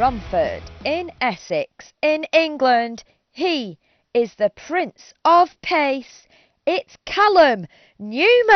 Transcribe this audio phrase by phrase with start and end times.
[0.00, 3.78] From Romford in Essex in England, he
[4.14, 6.26] is the Prince of Pace.
[6.64, 7.66] It's Callum
[7.98, 8.48] Newman.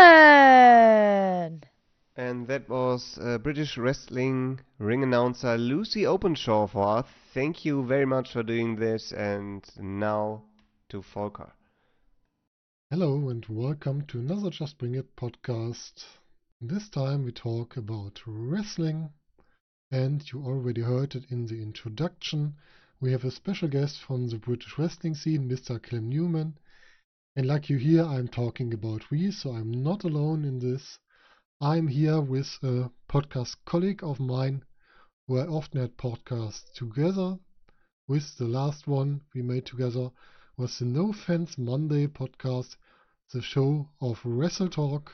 [2.17, 7.07] And that was uh, British wrestling ring announcer Lucy Openshaw for us.
[7.35, 9.13] Thank you very much for doing this.
[9.13, 10.45] And now
[10.89, 11.53] to Volker.
[12.89, 16.07] Hello and welcome to another Just Bring It podcast.
[16.63, 19.11] This time we talk about wrestling,
[19.91, 22.55] and you already heard it in the introduction.
[23.01, 25.83] We have a special guest from the British wrestling scene, Mr.
[25.83, 26.57] Callum Newman.
[27.37, 30.99] And like you hear, I'm talking about we, so I'm not alone in this.
[31.61, 34.65] I'm here with a podcast colleague of mine
[35.27, 37.39] who I often had podcasts together.
[38.07, 40.11] With the last one we made together
[40.57, 42.77] was the No Fans Monday podcast,
[43.33, 45.13] the show of Wrestle Talk.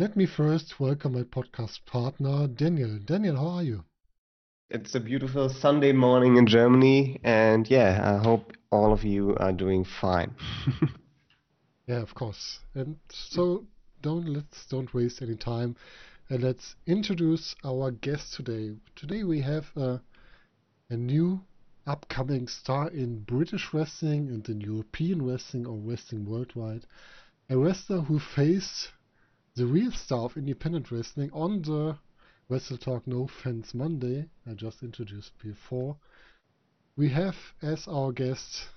[0.00, 2.98] Let me first welcome my podcast partner, Daniel.
[3.04, 3.84] Daniel, how are you?
[4.70, 9.52] It's a beautiful Sunday morning in Germany, and yeah, I hope all of you are
[9.52, 10.34] doing fine.
[11.86, 12.60] yeah, of course.
[12.74, 13.66] And so
[14.00, 15.76] don't let's don't waste any time.
[16.30, 18.76] And let's introduce our guest today.
[18.96, 20.00] Today we have a,
[20.88, 21.42] a new
[21.86, 26.86] upcoming star in British wrestling and in European wrestling or wrestling worldwide.
[27.50, 28.92] A wrestler who faced
[29.60, 31.94] the real star of independent wrestling on the
[32.48, 35.98] Wrestle Talk No Fans Monday I just introduced before.
[36.96, 38.68] We have as our guest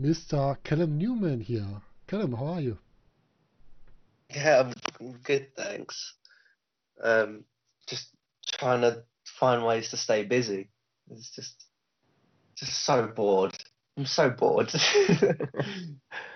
[0.00, 0.56] Mr.
[0.62, 1.82] Callum Newman here.
[2.06, 2.78] Callum, how are you?
[4.32, 6.14] Yeah, I'm good, thanks.
[7.02, 7.42] Um,
[7.88, 8.10] just
[8.46, 10.68] trying to find ways to stay busy.
[11.10, 11.64] It's just,
[12.54, 13.56] just so bored.
[13.96, 14.72] I'm so bored.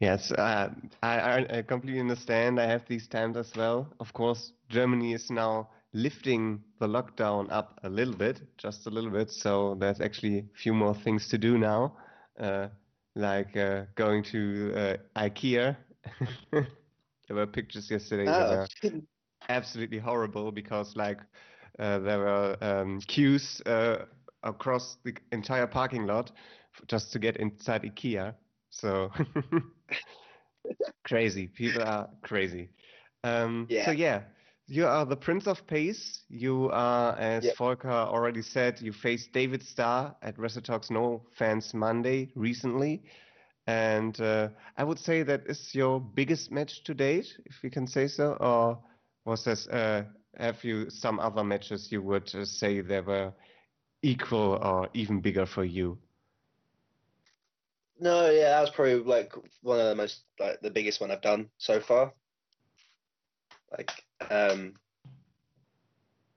[0.00, 0.70] yes, uh,
[1.02, 2.60] I, I completely understand.
[2.60, 3.88] I have these times as well.
[4.00, 9.10] Of course, Germany is now lifting the lockdown up a little bit, just a little
[9.10, 9.30] bit.
[9.30, 11.96] So there's actually a few more things to do now,
[12.38, 12.68] uh,
[13.14, 15.76] like uh, going to uh, IKEA
[16.52, 16.66] there
[17.30, 18.66] were pictures yesterday oh.
[18.82, 19.00] that were
[19.48, 21.18] absolutely horrible because like
[21.78, 24.04] uh, there were um, queues uh,
[24.42, 26.32] across the entire parking lot
[26.88, 28.34] just to get inside IKEA.
[28.70, 29.10] So
[31.04, 31.46] crazy.
[31.48, 32.68] People are crazy.
[33.24, 33.84] Um, yeah.
[33.86, 34.22] So yeah,
[34.66, 36.22] you are the Prince of Pace.
[36.28, 37.56] You are, as yep.
[37.56, 43.02] Volker already said, you faced David Starr at Wrestle Talks No Fans Monday recently.
[43.68, 47.86] And uh, I would say that is your biggest match to date, if we can
[47.86, 48.78] say so, or
[49.24, 49.66] was this?
[49.66, 50.04] Uh,
[50.38, 53.32] have you some other matches you would uh, say they were
[54.02, 55.98] equal or even bigger for you?
[57.98, 61.22] No, yeah, that was probably like one of the most like the biggest one I've
[61.22, 62.12] done so far.
[63.72, 63.90] Like,
[64.30, 64.74] um,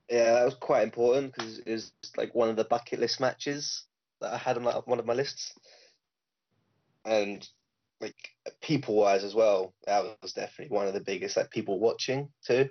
[0.09, 3.85] yeah, that was quite important because it was like one of the bucket list matches
[4.21, 5.53] that I had on like, one of my lists
[7.05, 7.47] and
[8.01, 8.15] like
[8.61, 12.69] people wise as well, that was definitely one of the biggest like people watching too.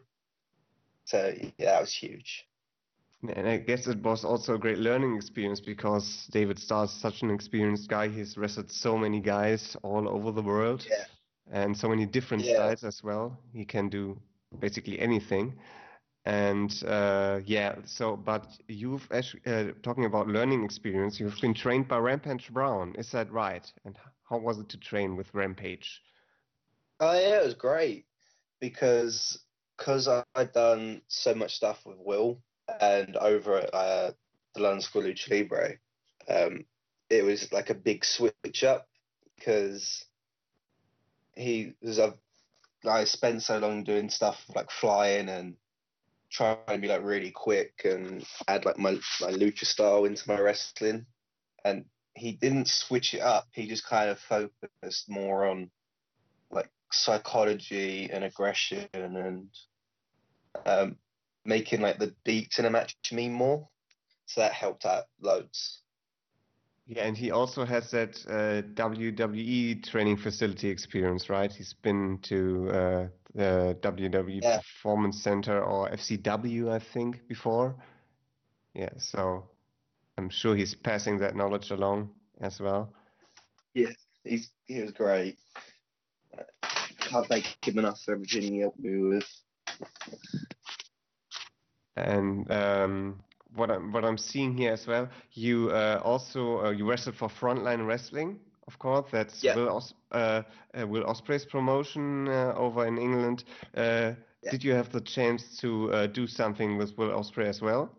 [1.05, 2.48] So yeah, that was huge.
[3.23, 7.23] And I guess it was also a great learning experience because David Starr is such
[7.23, 8.09] an experienced guy.
[8.09, 10.87] He's wrestled so many guys all over the world.
[10.89, 11.05] Yeah.
[11.51, 12.55] And so many different yeah.
[12.55, 13.37] styles as well.
[13.53, 14.21] He can do
[14.61, 15.59] basically anything.
[16.25, 21.19] And uh, yeah, so but you've actually uh, talking about learning experience.
[21.19, 23.67] You've been trained by Rampage Brown, is that right?
[23.85, 23.97] And
[24.29, 26.03] how was it to train with Rampage?
[27.01, 28.05] Oh yeah, it was great
[28.61, 29.39] because
[29.79, 32.43] because I'd done so much stuff with Will
[32.81, 34.11] and over at uh,
[34.55, 35.75] the London School of Libre,
[36.29, 36.65] um,
[37.11, 38.87] it was like a big switch up
[39.37, 40.05] because
[41.35, 42.01] he was
[42.87, 45.55] I spent so long doing stuff like flying and
[46.31, 50.39] trying to be like really quick and add like my my lucha style into my
[50.39, 51.07] wrestling,
[51.65, 51.85] and
[52.15, 53.47] he didn't switch it up.
[53.53, 55.71] He just kind of focused more on
[56.51, 59.49] like psychology and aggression and
[60.67, 60.97] um,
[61.49, 63.67] making like the beats in a match mean more.
[64.27, 65.81] So that helped out loads.
[66.87, 71.53] Yeah, and he also has that uh, WWE training facility experience, right?
[71.53, 74.59] He's been to uh, the WWE yeah.
[74.59, 77.75] Performance Center or FCW, I think, before.
[78.75, 79.51] Yeah, so
[80.17, 82.11] I'm sure he's passing that knowledge along
[82.41, 82.93] as well.
[83.75, 83.93] Yeah,
[84.25, 85.37] he's he was great.
[87.01, 89.29] Can't thank him enough for everything he helped me with.
[91.99, 93.21] And um,
[93.55, 97.29] what I'm what I'm seeing here as well, you uh, also uh, you wrestled for
[97.29, 99.07] Frontline Wrestling, of course.
[99.11, 99.55] That's yeah.
[99.57, 100.43] Will Os- uh,
[100.79, 103.45] uh Will Ospreay's promotion uh, over in England.
[103.77, 104.53] Uh, Yeah.
[104.53, 107.91] did you have the chance to uh, do something with Will Ospreay as well?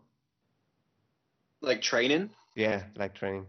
[1.61, 2.29] Like training.
[2.55, 3.45] Yeah, like training.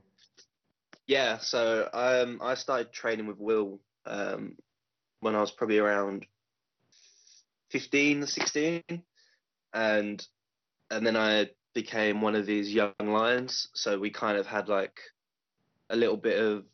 [1.06, 4.56] Yeah, so um, I started training with Will um,
[5.20, 6.26] when I was probably around
[7.70, 8.82] 15, 16,
[9.72, 10.26] and
[10.90, 13.68] and then I became one of these young lions.
[13.74, 15.00] So we kind of had like
[15.88, 16.64] a little bit of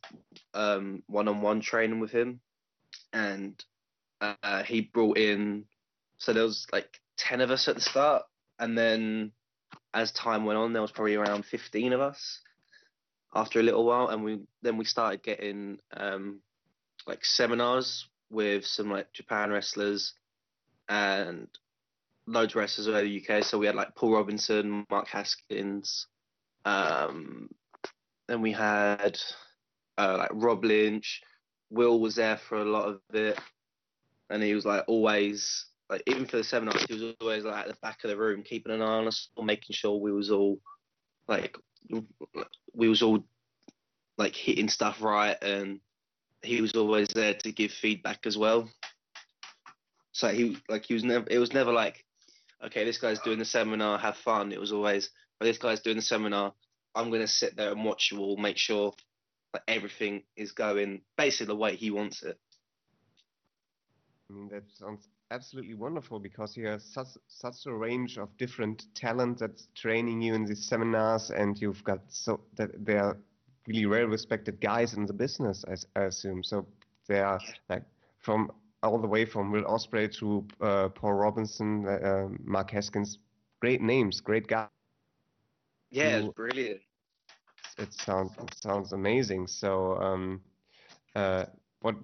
[0.54, 2.40] um, one-on-one training with him,
[3.12, 3.62] and
[4.20, 5.64] uh, he brought in.
[6.18, 8.22] So there was like ten of us at the start,
[8.58, 9.32] and then
[9.94, 12.40] as time went on, there was probably around fifteen of us
[13.34, 16.40] after a little while, and we then we started getting um,
[17.06, 20.14] like seminars with some like Japan wrestlers
[20.88, 21.48] and
[22.26, 23.44] loads of wrestlers over the UK.
[23.44, 26.06] So we had like Paul Robinson, Mark Haskins,
[26.64, 27.48] um,
[28.28, 29.18] then we had
[29.96, 31.22] uh, like Rob Lynch.
[31.70, 33.38] Will was there for a lot of it,
[34.30, 37.66] and he was like always like even for the seven seminars, he was always like
[37.66, 40.12] at the back of the room, keeping an eye on us, or making sure we
[40.12, 40.58] was all
[41.28, 41.56] like
[42.72, 43.24] we was all
[44.18, 45.80] like hitting stuff right, and
[46.42, 48.68] he was always there to give feedback as well.
[50.12, 52.04] So he like he was never it was never like,
[52.64, 54.52] okay, this guy's doing the seminar, have fun.
[54.52, 55.10] It was always,
[55.40, 56.52] oh, this guy's doing the seminar.
[56.94, 58.92] I'm gonna sit there and watch you all, make sure
[59.52, 62.38] that everything is going basically the way he wants it.
[64.30, 68.84] I mean, that sounds absolutely wonderful because you have such such a range of different
[68.94, 73.16] talent that's training you in these seminars, and you've got so that they are
[73.66, 75.64] really well respected guys in the business,
[75.96, 76.42] I assume.
[76.42, 76.66] So
[77.08, 77.84] they are like
[78.18, 78.50] from
[78.86, 83.18] all the way from Will Ospreay to uh, Paul Robinson, uh, uh, Mark Haskins,
[83.60, 84.70] great names, great guys.
[85.90, 86.80] Yeah, it's brilliant.
[87.78, 89.46] It sounds it sounds amazing.
[89.48, 90.42] So, um,
[91.14, 91.46] uh,
[91.80, 91.96] what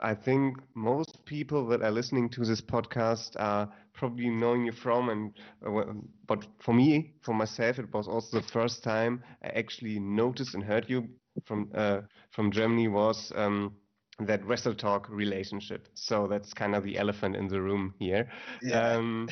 [0.00, 5.08] I think most people that are listening to this podcast are probably knowing you from,
[5.10, 5.32] and
[5.66, 5.92] uh,
[6.26, 10.64] but for me, for myself, it was also the first time I actually noticed and
[10.64, 11.08] heard you
[11.44, 13.76] from uh, from Germany was um,
[14.20, 15.88] that Wrestle Talk relationship.
[15.94, 18.28] So that's kind of the elephant in the room here.
[18.72, 19.28] Um,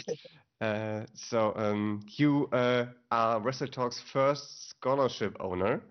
[0.61, 5.83] uh, so um, you uh, are Wrestle Talk's first scholarship owner,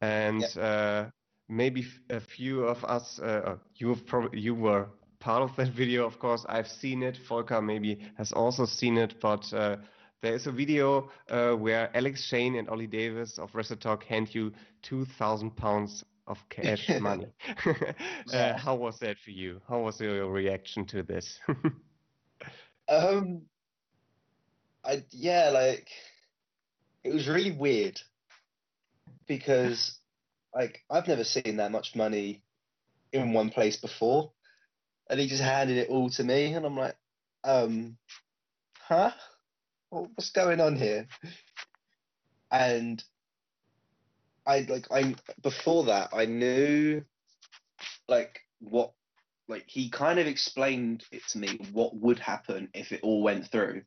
[0.00, 1.06] and uh,
[1.48, 3.96] maybe f- a few of us, uh, uh, you
[4.32, 4.86] you were
[5.18, 6.44] part of that video, of course.
[6.48, 7.18] I've seen it.
[7.28, 9.76] Volker maybe has also seen it, but uh,
[10.22, 14.32] there is a video uh, where Alex Shane and Ollie Davis of Wrestle Talk hand
[14.34, 14.52] you
[14.82, 17.26] two thousand pounds of cash money.
[18.32, 19.60] uh, how was that for you?
[19.68, 21.38] How was your reaction to this?
[22.88, 23.42] Um,
[24.84, 25.88] I yeah, like
[27.02, 28.00] it was really weird
[29.26, 29.98] because
[30.54, 32.42] like I've never seen that much money
[33.12, 34.30] in one place before,
[35.10, 36.96] and he just handed it all to me, and I'm like,
[37.44, 37.96] um,
[38.78, 39.10] huh?
[39.90, 41.06] What's going on here?
[42.50, 43.02] And
[44.46, 47.02] I like I before that I knew
[48.08, 48.92] like what
[49.48, 53.50] like he kind of explained it to me what would happen if it all went
[53.50, 53.82] through.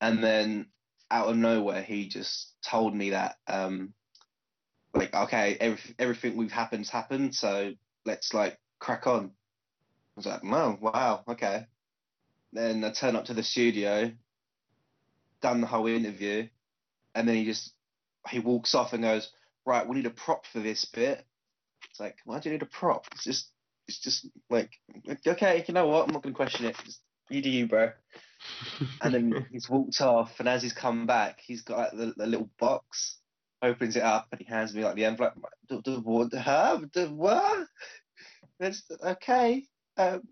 [0.00, 0.66] And then
[1.10, 3.94] out of nowhere he just told me that um
[4.94, 7.72] like okay every, everything we've happened's happened so
[8.04, 9.26] let's like crack on.
[9.26, 9.30] I
[10.16, 11.66] was like oh wow okay.
[12.52, 14.10] Then i turn up to the studio
[15.42, 16.48] done the whole interview
[17.14, 17.75] and then he just
[18.28, 19.30] he walks off and goes
[19.64, 21.24] right we need a prop for this bit
[21.90, 23.50] it's like why do you need a prop it's just
[23.88, 24.70] it's just like
[25.26, 27.90] okay you know what i'm not going to question it just you do you bro
[29.02, 32.26] and then he's walked off, and as he's come back, he's got like, the, the
[32.26, 33.18] little box,
[33.62, 35.34] opens it up, and he hands me like the envelope.
[35.36, 36.30] Like, "The- the what?
[36.30, 37.66] The what?
[38.58, 39.64] That's okay.
[39.96, 40.22] Um,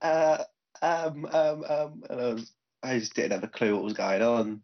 [0.00, 0.44] uh,
[0.82, 2.52] um, um, um, and I was,
[2.82, 4.62] I just didn't have a clue what was going on.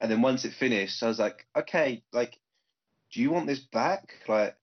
[0.00, 2.38] And then once it finished, I was like, okay, like,
[3.12, 4.14] do you want this back?
[4.28, 4.56] Like,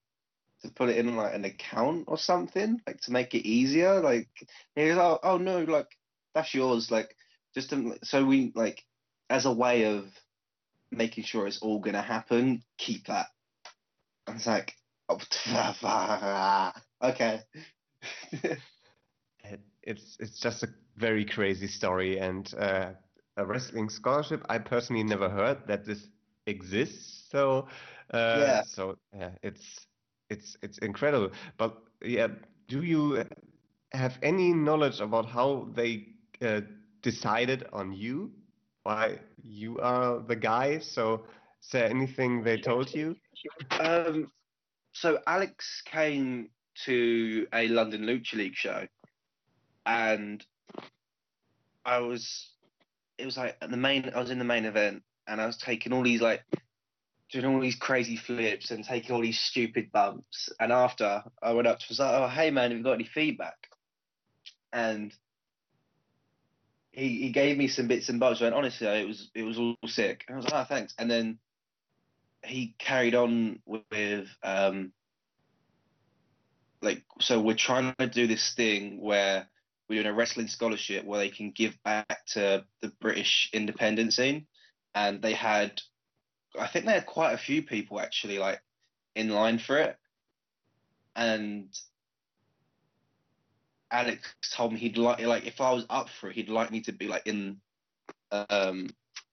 [0.63, 3.99] to put it in like an account or something, like to make it easier?
[4.01, 4.29] Like,
[4.75, 5.87] he was, oh, oh no, like
[6.33, 6.91] that's yours.
[6.91, 7.15] Like,
[7.53, 8.83] just to, so we like
[9.29, 10.05] as a way of
[10.91, 13.27] making sure it's all gonna happen, keep that.
[14.27, 14.75] I was like,
[15.09, 15.19] oh,
[17.09, 17.41] okay.
[19.43, 20.67] It- It's it's just a
[20.97, 22.91] very crazy story and uh,
[23.37, 24.43] a wrestling scholarship.
[24.49, 26.09] I personally never heard that this
[26.47, 27.29] exists.
[27.31, 27.67] So
[28.13, 28.63] uh, Yeah.
[28.63, 29.87] so yeah, it's
[30.29, 31.31] it's it's incredible.
[31.57, 32.27] But yeah,
[32.67, 33.23] do you
[33.93, 36.07] have any knowledge about how they
[36.41, 36.61] uh,
[37.01, 38.31] decided on you?
[38.83, 40.79] Why you are the guy?
[40.79, 41.25] So
[41.61, 43.15] is there anything they told you?
[43.79, 44.31] Um,
[44.93, 46.49] so Alex came
[46.85, 48.87] to a London Lucha League show,
[49.85, 50.45] and
[51.85, 52.56] I was,
[53.17, 54.11] it was like the main.
[54.13, 56.43] I was in the main event, and I was taking all these like
[57.31, 60.49] doing all these crazy flips and taking all these stupid bumps.
[60.59, 63.05] And after I went up to was like, "Oh, hey man, have you got any
[63.05, 63.57] feedback?"
[64.71, 65.13] And
[66.91, 68.41] he he gave me some bits and bobs.
[68.41, 70.23] Went honestly, it was it was all sick.
[70.27, 71.39] And I was like, "Oh, thanks." And then
[72.43, 74.93] he carried on with um
[76.81, 79.47] like so we're trying to do this thing where
[79.87, 84.47] we're doing a wrestling scholarship where they can give back to the British independent scene,
[84.93, 85.81] and they had,
[86.59, 88.61] I think they had quite a few people actually like
[89.15, 89.97] in line for it,
[91.15, 91.69] and
[93.91, 96.81] Alex told me he'd like like if I was up for it, he'd like me
[96.81, 97.57] to be like in,
[98.31, 98.89] um,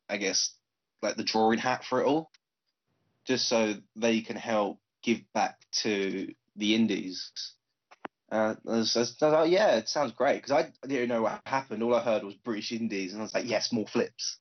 [0.09, 0.55] I guess
[1.03, 2.31] like the drawing hat for it all,
[3.25, 7.33] just so they can help give back to the indies.
[8.31, 11.23] Uh, I was, I was like, yeah, it sounds great because I, I didn't know
[11.23, 11.83] what happened.
[11.83, 14.39] All I heard was British Indies, and I was like, yes, more flips.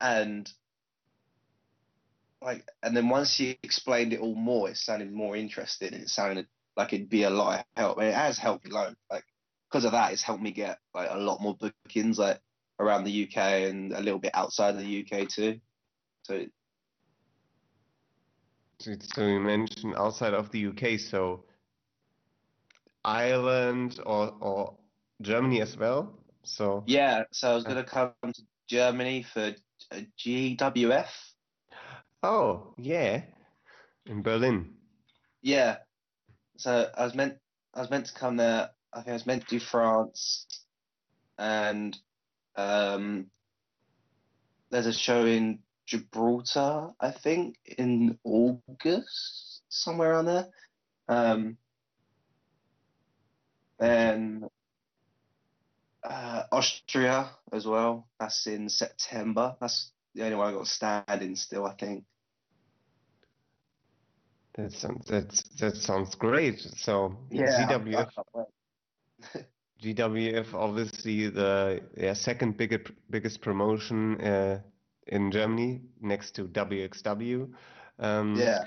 [0.00, 0.50] And
[2.42, 5.94] like, and then once he explained it all more, it sounded more interesting.
[5.94, 7.98] and It sounded like it'd be a lot of help.
[7.98, 8.72] And it has helped me.
[8.72, 9.24] Like
[9.70, 12.40] because of that, it's helped me get like a lot more bookings like
[12.78, 15.60] around the UK and a little bit outside of the UK too.
[16.22, 16.44] So
[18.80, 21.44] so you mentioned outside of the UK, so
[23.04, 24.76] Ireland or or
[25.22, 26.18] Germany as well.
[26.42, 29.54] So yeah, so I was gonna come to Germany for
[29.92, 31.08] uh, GWF.
[32.22, 33.22] oh yeah,
[34.06, 34.74] in Berlin.
[35.42, 35.76] Yeah.
[36.56, 37.38] So I was meant
[37.74, 38.70] I was meant to come there.
[38.92, 40.46] I think I was meant to do France,
[41.38, 41.96] and
[42.56, 43.26] um,
[44.70, 50.48] there's a show in Gibraltar, I think, in August, somewhere around there.
[51.08, 51.56] Um,
[53.78, 54.44] then
[56.02, 58.06] uh, Austria as well.
[58.20, 59.56] That's in September.
[59.60, 62.04] That's the only one I got standing still, I think.
[64.56, 66.60] That sounds that's that sounds great.
[66.60, 67.66] So Yeah.
[67.66, 68.10] GWF
[69.82, 74.60] GWF obviously the yeah, second biggest biggest promotion uh,
[75.08, 77.52] in Germany next to WXW.
[77.98, 78.64] Um, Yeah.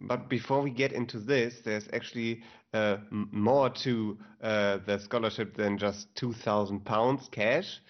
[0.00, 2.42] But before we get into this, there's actually
[2.72, 7.80] uh, m- more to uh, the scholarship than just two thousand pounds cash.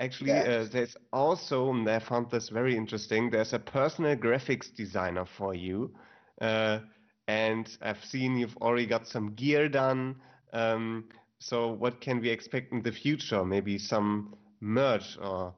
[0.00, 0.60] Actually, Yeah.
[0.60, 3.30] uh, there's also, and I found this very interesting.
[3.30, 5.94] There's a personal graphics designer for you,
[6.40, 6.80] uh,
[7.28, 10.16] and I've seen you've already got some gear done.
[10.52, 11.08] Um,
[11.38, 13.44] so what can we expect in the future?
[13.44, 15.54] Maybe some merch or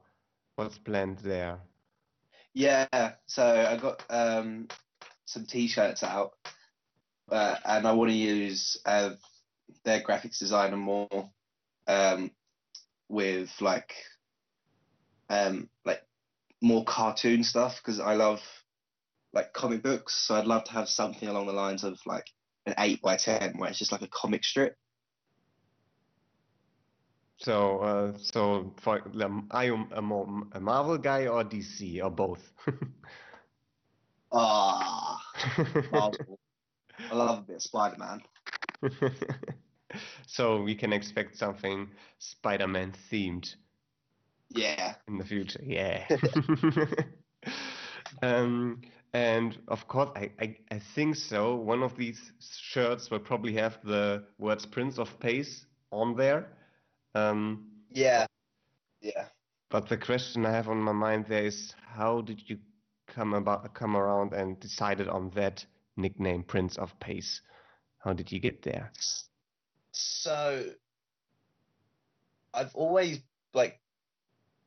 [0.55, 1.59] what's planned there?
[2.53, 4.67] Yeah, so I got um,
[5.25, 6.31] some t-shirts out,
[7.31, 9.11] uh, and I want to use uh,
[9.83, 11.29] their graphics designer more
[11.87, 12.31] um,
[13.09, 13.93] with like
[15.29, 16.01] um, like
[16.61, 18.41] more cartoon stuff because I love
[19.33, 20.15] like comic books.
[20.27, 22.25] So I'd love to have something along the lines of like
[22.65, 24.75] an eight by ten where it's just like a comic strip.
[27.37, 32.09] So, uh, so for um, are you a more a Marvel guy or DC or
[32.09, 32.53] both?
[34.33, 35.19] Ah,
[35.91, 36.39] Marvel.
[37.11, 38.21] I love a bit Spider-Man.
[40.25, 43.55] So we can expect something Spider-Man themed
[44.49, 45.61] Yeah, in the future.
[45.63, 46.05] Yeah.
[48.21, 48.81] Um,
[49.13, 51.55] and of course, I, I, I think so.
[51.55, 56.47] One of these shirts will probably have the words Prince of Pace on there.
[57.15, 58.25] Um, yeah,
[59.01, 59.25] yeah.
[59.69, 62.59] But the question I have on my mind there is how did you
[63.13, 65.65] come about come around and decided on that
[65.95, 67.41] nickname Prince of Pace?
[67.99, 68.91] How did you get there?
[69.91, 70.65] So
[72.53, 73.19] I've always
[73.53, 73.79] like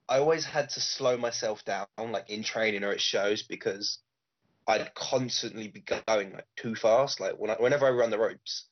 [0.08, 3.98] I always had to slow myself down like in training or at shows because
[4.66, 7.20] I'd constantly be going like too fast.
[7.20, 8.66] Like when I, whenever I run the ropes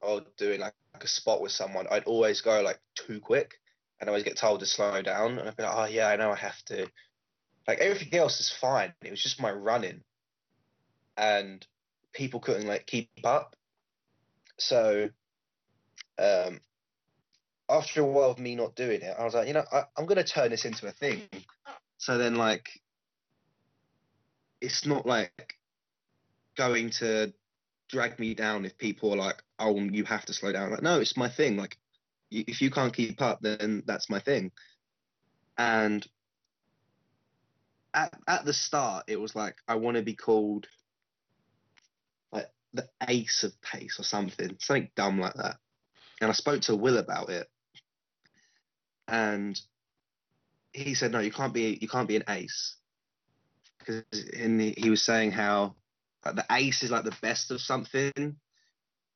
[0.00, 3.54] or doing like, a spot with someone, I'd always go like too quick
[4.00, 6.16] and I always get told to slow down and I'd be like, Oh yeah, I
[6.16, 6.86] know I have to.
[7.66, 8.92] Like everything else is fine.
[9.02, 10.02] It was just my running.
[11.16, 11.66] And
[12.12, 13.56] people couldn't like keep up.
[14.58, 15.08] So
[16.18, 16.60] um,
[17.68, 20.06] after a while of me not doing it, I was like, you know, I, I'm
[20.06, 21.22] to turn this into a thing.
[21.98, 22.68] So then, like,
[24.60, 25.54] it's not like
[26.56, 27.32] going to
[27.88, 30.70] drag me down if people are like, oh, you have to slow down.
[30.70, 31.56] Like, no, it's my thing.
[31.56, 31.78] Like,
[32.30, 34.50] if you can't keep up, then that's my thing.
[35.58, 36.06] And
[37.94, 40.66] at, at the start, it was like, I want to be called
[42.32, 45.56] like the ace of pace or something, something dumb like that
[46.22, 47.48] and I spoke to Will about it,
[49.08, 49.60] and
[50.72, 51.76] he said, "No, you can't be.
[51.80, 52.76] You can't be an ace."
[53.78, 55.74] Because he, he was saying how
[56.24, 58.12] like, the ace is like the best of something,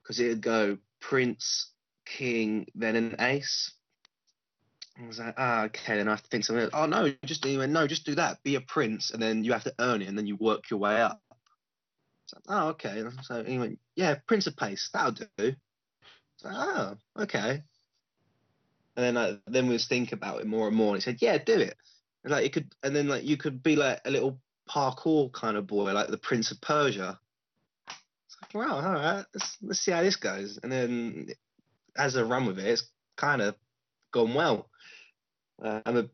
[0.03, 1.71] because it would go prince,
[2.05, 3.73] king, then an ace.
[4.99, 6.65] I was like, ah, okay, then I have to think something.
[6.65, 6.73] Else.
[6.75, 8.43] Oh no, just he went, no, just do that.
[8.43, 10.81] Be a prince, and then you have to earn it, and then you work your
[10.81, 11.21] way up.
[12.27, 13.05] So, oh, okay.
[13.23, 15.55] So he went, yeah, Prince of Pace, that'll do.
[16.39, 17.63] So, oh, okay.
[18.97, 20.95] And then like, then we was think about it more and more.
[20.95, 21.77] And he said, yeah, do it.
[22.25, 25.57] And like you could, and then like you could be like a little parkour kind
[25.57, 27.19] of boy, like the Prince of Persia.
[27.89, 30.59] It's like, wow, all right, let's let's see how this goes.
[30.63, 31.29] And then
[31.97, 33.55] as I run with it, it's kind of
[34.11, 34.69] gone well.
[35.63, 36.09] Uh, I'm a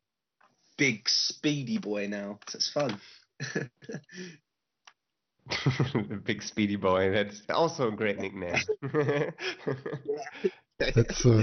[0.76, 2.98] big speedy boy now, so it's fun.
[5.48, 7.10] the big speedy boy.
[7.10, 8.62] That's also a great nickname.
[10.78, 11.42] That's uh,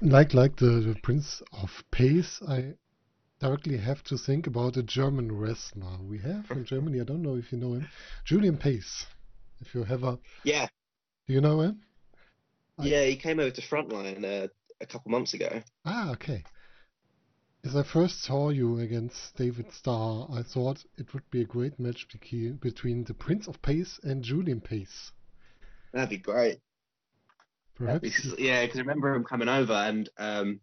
[0.00, 2.40] like like the, the Prince of Pace.
[2.46, 2.74] I
[3.40, 7.00] directly have to think about a German wrestler we have from Germany.
[7.00, 7.88] I don't know if you know him,
[8.24, 9.06] Julian Pace.
[9.60, 10.66] If you have a yeah,
[11.26, 11.80] do you know him?
[12.78, 14.48] Yeah, he came over to Frontline uh,
[14.80, 15.62] a couple months ago.
[15.84, 16.42] Ah, okay.
[17.64, 21.80] As I first saw you against David Starr, I thought it would be a great
[21.80, 25.12] match between the Prince of Pace and Julian Pace.
[25.94, 26.60] That'd be great.
[27.74, 28.34] Perhaps.
[28.36, 30.60] Be, yeah, because I remember him coming over and um,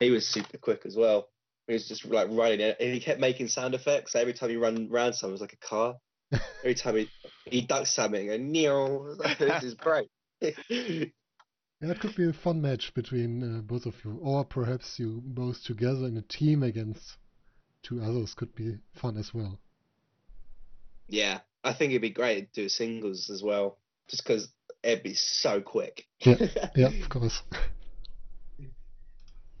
[0.00, 1.28] he was super quick as well.
[1.68, 4.16] He was just like running it, and he kept making sound effects.
[4.16, 5.94] Every time he ran around something, it was like a car.
[6.32, 7.08] Every time he
[7.44, 10.08] he ducked something, and Neil, this is great.
[11.82, 15.20] Yeah, it could be a fun match between uh, both of you, or perhaps you
[15.24, 17.16] both together in a team against
[17.82, 19.58] two others could be fun as well.
[21.08, 23.78] Yeah, I think it'd be great to do singles as well,
[24.08, 24.48] just because
[24.84, 26.06] it'd be so quick.
[26.20, 26.36] Yeah,
[26.76, 27.42] yeah, of course.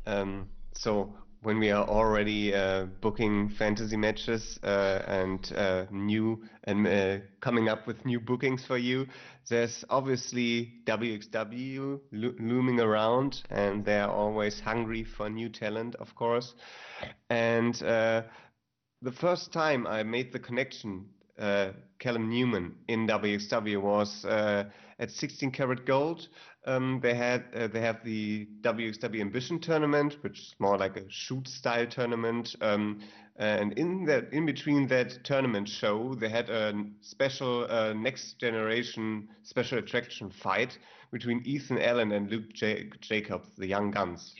[0.06, 6.86] Um, so when we are already uh, booking fantasy matches uh, and uh, new and
[6.86, 9.06] uh, coming up with new bookings for you,
[9.48, 16.54] there's obviously WXW lo looming around, and they're always hungry for new talent, of course.
[17.28, 18.22] And uh,
[19.02, 21.06] the first time I made the connection,
[21.38, 26.28] uh, Callum Newman in WXW was at 16 Carat Gold
[26.64, 31.10] um, they had uh, they have the WXW Ambition tournament, which is more like a
[31.10, 32.54] shoot style tournament.
[32.60, 33.00] Um,
[33.36, 39.28] and in that in between that tournament show, they had a special uh, next generation
[39.42, 40.78] special attraction fight
[41.10, 44.34] between Ethan Allen and Luke J- Jacobs, the young guns.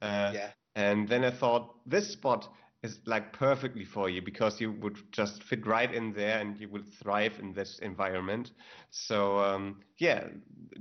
[0.00, 0.08] Yeah.
[0.08, 0.50] Uh, yeah.
[0.76, 2.48] And then I thought this spot
[2.84, 6.68] is like perfectly for you because you would just fit right in there and you
[6.68, 8.52] would thrive in this environment.
[8.90, 10.24] So um, yeah,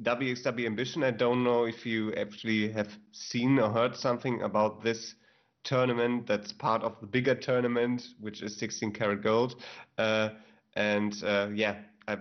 [0.01, 1.01] WXW Ambition.
[1.03, 5.15] I don't know if you actually have seen or heard something about this
[5.63, 9.63] tournament that's part of the bigger tournament, which is 16 Carat Gold.
[9.97, 10.29] Uh,
[10.75, 11.77] and uh, yeah,
[12.09, 12.17] I,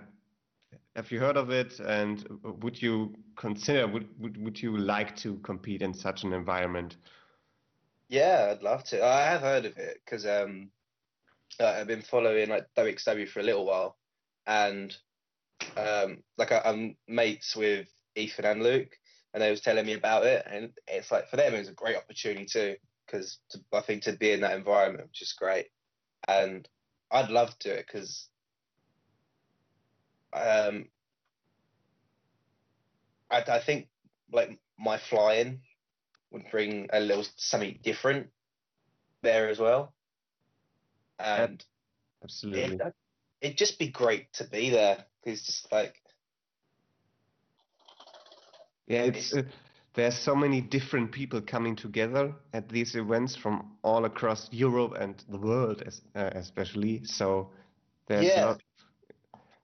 [0.94, 1.80] have you heard of it?
[1.80, 6.98] And would you consider would, would would you like to compete in such an environment?
[8.12, 9.02] Yeah, I'd love to.
[9.02, 10.68] I have heard of it because um,
[11.58, 13.96] I've been following like WXW for a little while,
[14.46, 14.94] and
[15.78, 18.94] um, like I, am mates with Ethan and Luke,
[19.32, 21.72] and they was telling me about it, and it's like for them it was a
[21.72, 23.38] great opportunity too, because
[23.72, 25.68] I think to be in that environment was just great,
[26.28, 26.68] and
[27.10, 28.28] I'd love to do it because
[30.34, 30.84] um,
[33.30, 33.88] I, I think
[34.30, 35.60] like my flying
[36.32, 38.28] would bring a little something different
[39.22, 39.92] there as well.
[41.18, 41.64] And
[42.22, 42.94] absolutely, it,
[43.40, 45.04] it'd just be great to be there.
[45.24, 45.94] It's just like,
[48.86, 49.34] yeah, it's.
[49.34, 49.42] Uh,
[49.94, 55.22] there's so many different people coming together at these events from all across Europe and
[55.28, 57.04] the world, as, uh, especially.
[57.04, 57.50] So
[58.06, 58.40] there's yeah.
[58.40, 58.62] Not,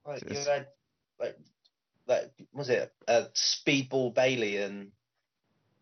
[0.05, 0.67] like you had
[1.19, 1.37] like
[2.07, 4.91] like was it uh, Speedball Bailey and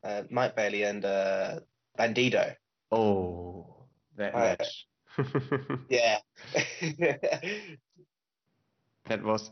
[0.03, 1.60] uh, Mike Bailey and uh,
[1.97, 2.55] Bandido.
[2.91, 3.86] Oh,
[4.17, 4.88] that uh, match.
[5.89, 6.19] yeah.
[9.07, 9.51] that was.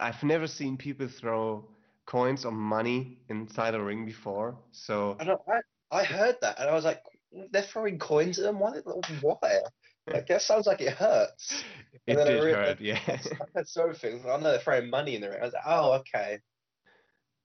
[0.00, 1.68] I've never seen people throw
[2.06, 4.56] coins or money inside a ring before.
[4.72, 7.02] So I, I, I heard that and I was like,
[7.50, 8.58] they're throwing coins at them.
[8.58, 8.78] Why?
[9.20, 9.60] Why?
[10.06, 11.64] Like that sounds like it hurts.
[12.06, 13.00] It did hurt, yeah.
[13.06, 13.18] I
[13.54, 14.26] had so things.
[14.26, 15.38] I know they're throwing money in the ring.
[15.40, 16.38] I was like, oh, okay.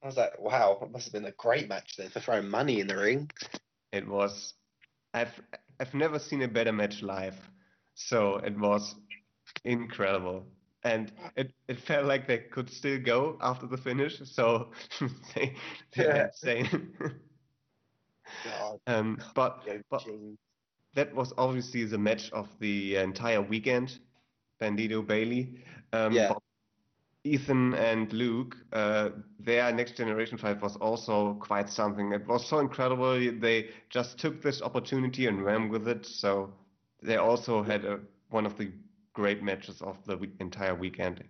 [0.01, 2.79] I was like, wow, it must have been a great match there for throwing money
[2.79, 3.29] in the ring.
[3.91, 4.53] It was.
[5.13, 5.41] I've
[5.79, 7.35] I've never seen a better match live,
[7.95, 8.95] so it was
[9.65, 10.45] incredible,
[10.83, 14.21] and it, it felt like they could still go after the finish.
[14.23, 14.71] So
[15.35, 15.55] they
[15.95, 16.27] they yeah.
[16.33, 16.69] saying.
[18.45, 18.79] God.
[18.87, 20.05] Um, but but
[20.93, 23.99] that was obviously the match of the entire weekend.
[24.61, 25.63] Bandido Bailey.
[25.93, 26.33] Um, Yeah.
[27.29, 32.11] Ethan and Luke, uh, their next generation fight was also quite something.
[32.11, 33.13] It was so incredible.
[33.39, 36.05] They just took this opportunity and ran with it.
[36.05, 36.51] So
[37.03, 38.71] they also had a, one of the
[39.13, 41.23] great matches of the week, entire weekend.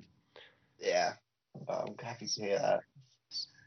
[0.80, 1.14] Yeah.
[1.68, 2.82] Oh, I'm happy to hear that.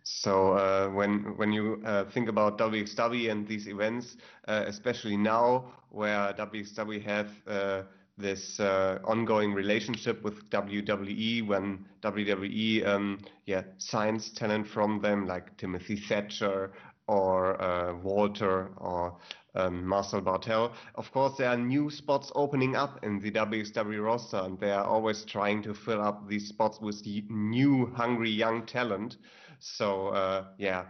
[0.05, 4.16] So uh, when when you uh, think about WXW and these events,
[4.49, 7.83] uh, especially now where WXW have uh,
[8.18, 15.57] this uh, ongoing relationship with WWE, when WWE um, yeah signs talent from them like
[15.57, 16.72] Timothy Thatcher
[17.09, 19.18] or uh, Walter or
[19.55, 20.72] um, Marcel Bartel.
[20.94, 24.85] Of course, there are new spots opening up in the WXW roster, and they are
[24.85, 29.16] always trying to fill up these spots with new, hungry young talent.
[29.59, 30.87] So uh, yeah,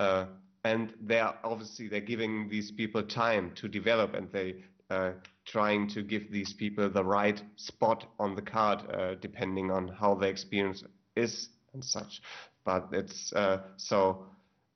[0.00, 0.26] uh,
[0.64, 5.12] and they are obviously they're giving these people time to develop, and they uh,
[5.50, 10.14] trying to give these people the right spot on the card, uh, depending on how
[10.14, 10.84] their experience
[11.16, 12.20] is and such.
[12.64, 14.26] But it's uh, so,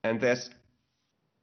[0.02, 0.50] and there's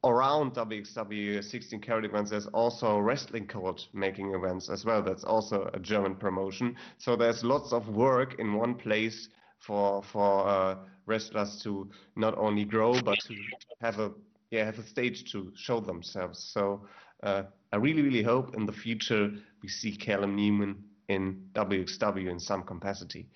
[0.03, 5.01] around WXW 16 carat events, there's also Wrestling Code making events as well.
[5.03, 6.75] That's also a German promotion.
[6.97, 12.63] So there's lots of work in one place for for uh, wrestlers to not only
[12.63, 13.35] grow but to
[13.81, 14.11] have a
[14.51, 16.39] yeah have a stage to show themselves.
[16.53, 16.87] So
[17.23, 22.39] uh, I really really hope in the future we see Callum Newman in WXW in
[22.39, 23.29] some capacity.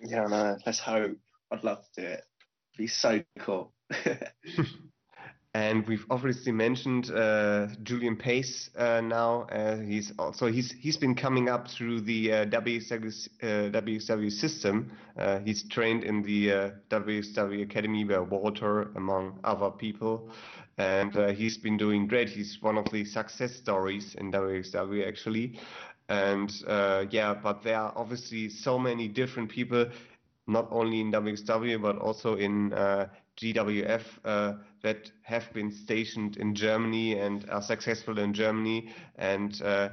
[0.00, 1.16] Yeah, no, let's hope.
[1.50, 2.22] I'd love to do it.
[2.74, 3.72] It'd be so cool.
[5.54, 9.42] And we've obviously mentioned uh, Julian Pace uh, now.
[9.52, 14.90] Uh, he's also he's he's been coming up through the uh, WXW, uh, system.
[15.16, 20.28] Uh, he's trained in the WXW Academy by Walter, among other people,
[20.76, 22.28] and he's been doing great.
[22.28, 25.60] He's one of the success stories in WXW actually.
[26.08, 26.52] And
[27.12, 29.86] yeah, but there are obviously so many different people,
[30.48, 32.70] not only in WXW but also in
[33.36, 34.02] GWF
[34.84, 38.92] that have been stationed in Germany and are successful in Germany.
[39.16, 39.88] And uh,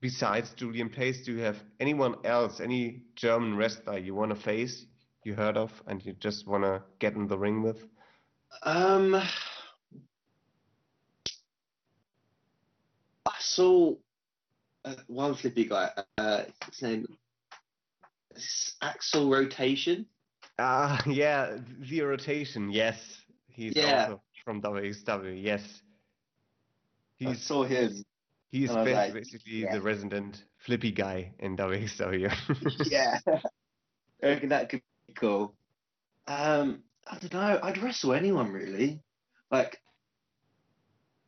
[0.00, 4.86] besides Julian Pace, do you have anyone else, any German wrestler you want to face,
[5.24, 7.78] you heard of, and you just want to get in the ring with?
[8.62, 9.14] um,
[13.26, 13.94] I saw
[14.84, 15.90] uh, one flippy guy.
[16.18, 17.06] Uh, his name
[18.80, 20.06] Axel Rotation.
[20.58, 22.70] Ah, yeah, the rotation.
[22.70, 23.21] Yes,
[23.52, 24.04] he's Yeah.
[24.04, 25.40] also from WXW.
[25.42, 25.62] Yes,
[27.20, 28.04] I he's saw him.
[28.50, 29.72] he's and I was ba- like, basically yeah.
[29.72, 32.32] the resident flippy guy in WXW.
[32.90, 33.18] yeah.
[34.22, 35.54] I reckon that could be cool.
[36.26, 37.58] Um, I don't know.
[37.62, 39.00] I'd wrestle anyone really.
[39.50, 39.80] Like,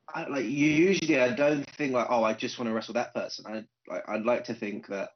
[0.08, 3.44] I like usually I don't think like, oh, I just want to wrestle that person.
[3.48, 5.10] I like I'd like to think that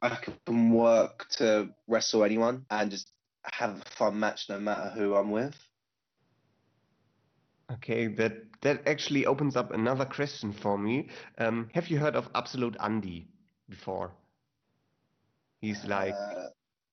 [0.00, 3.10] I can work to wrestle anyone and just
[3.44, 5.56] have a fun match no matter who I'm with.
[7.72, 11.08] Okay, that that actually opens up another question for me.
[11.38, 13.28] Um, have you heard of Absolute Andy
[13.68, 14.12] before?
[15.60, 16.48] He's like Uh,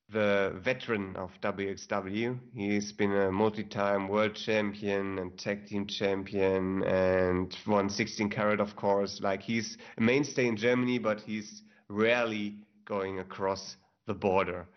[0.10, 2.40] the veteran of WXW.
[2.54, 8.76] He's been a multi-time world champion and tag team champion and won 16 Carat, of
[8.76, 9.20] course.
[9.22, 14.68] Like he's a mainstay in Germany, but he's rarely going across the border.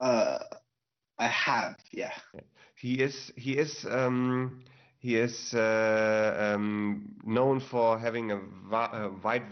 [0.00, 0.38] uh,
[1.20, 2.12] I have, yeah.
[2.74, 4.62] He is he is um,
[4.98, 8.40] he is uh, um, known for having a,
[8.72, 9.42] a wide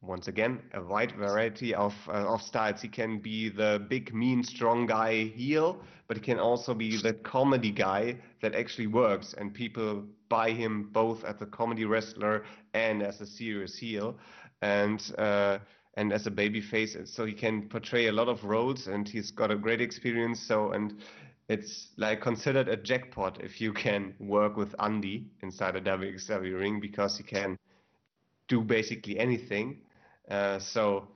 [0.00, 2.80] once again a wide variety of uh, of styles.
[2.80, 7.12] He can be the big, mean, strong guy heel, but he can also be the
[7.12, 13.02] comedy guy that actually works, and people buy him both as a comedy wrestler and
[13.02, 14.16] as a serious heel,
[14.62, 15.12] and.
[15.18, 15.58] Uh,
[15.98, 19.32] and as a baby face, so he can portray a lot of roles, and he's
[19.32, 20.38] got a great experience.
[20.38, 20.94] So, and
[21.48, 26.78] it's like considered a jackpot if you can work with Andy inside a WXW ring
[26.78, 27.58] because he can
[28.46, 29.78] do basically anything.
[30.30, 31.08] Uh, so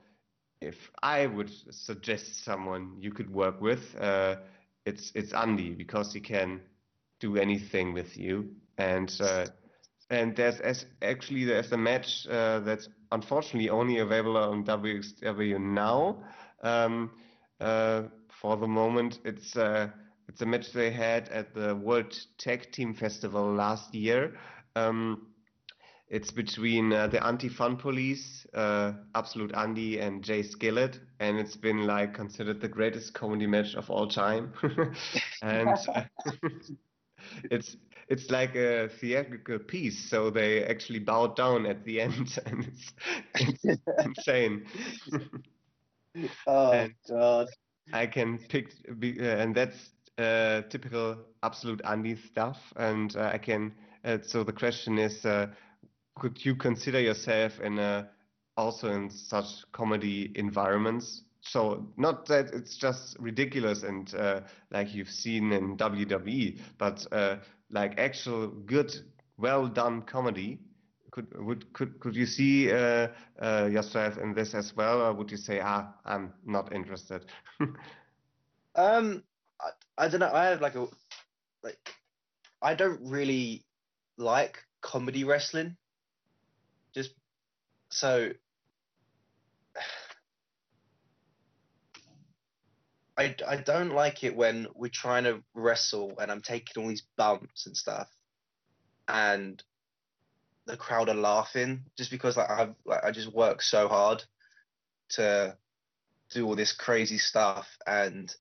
[0.59, 4.35] if I would suggest someone you could work with, uh,
[4.85, 6.59] it's it's Andy because he can
[7.21, 8.49] do anything with you.
[8.77, 9.45] And uh,
[10.09, 16.23] and there's as actually there's a match uh, that's unfortunately only available on WXW now.
[16.61, 17.11] Um,
[17.59, 18.03] uh,
[18.41, 19.89] for the moment, it's uh,
[20.27, 24.35] it's a match they had at the World Tag Team Festival last year.
[24.75, 25.27] Um,
[26.09, 31.87] it's between uh, the Anti-Fun Police, uh, Absolute Andy, and Jay Skillett, and it's been
[31.87, 34.53] like considered the greatest comedy match of all time.
[35.41, 36.03] and uh,
[37.49, 37.77] it's
[38.13, 42.93] it's like a theatrical piece, so they actually bow down at the end, and it's,
[43.65, 44.65] it's insane.
[46.47, 47.47] Oh And- God.
[47.91, 52.57] I can pick, uh, and that's uh, typical absolute Andy stuff.
[52.77, 53.73] And uh, I can.
[54.05, 55.47] Uh, so the question is, uh,
[56.15, 58.09] could you consider yourself in a
[58.55, 61.23] also in such comedy environments?
[61.41, 67.37] So not that it's just ridiculous and uh, like you've seen in WWE, but uh,
[67.73, 68.93] like actual good,
[69.37, 70.59] well done comedy.
[71.11, 73.09] Could would could could you see uh,
[73.41, 77.25] uh, yourself in this as well, or would you say, ah, I'm not interested?
[78.75, 79.23] Um,
[79.61, 80.31] I, I don't know.
[80.33, 80.87] I have like a
[81.63, 81.93] like.
[82.61, 83.65] I don't really
[84.17, 85.77] like comedy wrestling.
[86.93, 87.11] Just
[87.89, 88.31] so.
[93.17, 97.03] I, I don't like it when we're trying to wrestle and I'm taking all these
[97.15, 98.09] bumps and stuff,
[99.07, 99.61] and
[100.65, 104.23] the crowd are laughing just because like I've like I just work so hard
[105.09, 105.57] to
[106.31, 108.33] do all this crazy stuff and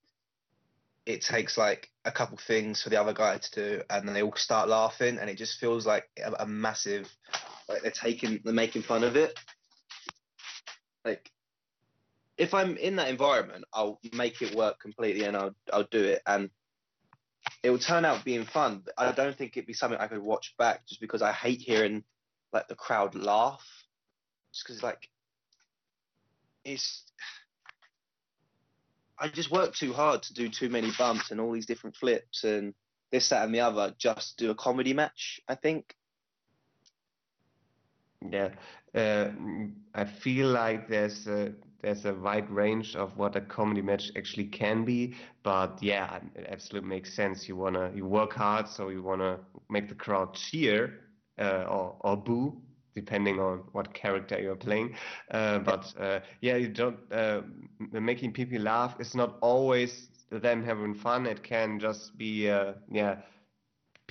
[1.05, 4.23] it takes like a couple things for the other guy to do and then they
[4.23, 7.11] all start laughing and it just feels like a, a massive
[7.69, 9.39] like they're taking they're making fun of it.
[11.05, 11.32] Like
[12.39, 16.23] if i'm in that environment i'll make it work completely and i'll i'll do it
[16.27, 16.51] and
[17.63, 20.23] it will turn out being fun but i don't think it'd be something i could
[20.23, 22.03] watch back just because i hate hearing
[22.53, 23.65] like the crowd laugh
[24.53, 25.09] just because like
[26.65, 27.05] it's
[29.23, 32.43] I just work too hard to do too many bumps and all these different flips
[32.43, 32.75] and
[33.13, 35.41] this, that, and the other just do a comedy match.
[35.49, 35.95] I think.
[38.29, 38.51] Yeah,
[38.95, 39.29] uh,
[39.95, 44.47] I feel like there's a there's a wide range of what a comedy match actually
[44.47, 47.49] can be, but yeah, it absolutely makes sense.
[47.49, 51.01] You wanna you work hard, so you wanna make the crowd cheer
[51.39, 52.61] uh, or or boo,
[52.95, 54.95] depending on what character you're playing.
[55.31, 57.43] Uh, but uh, yeah, you don't uh,
[57.93, 61.27] making people laugh is not always them having fun.
[61.27, 63.17] It can just be uh, yeah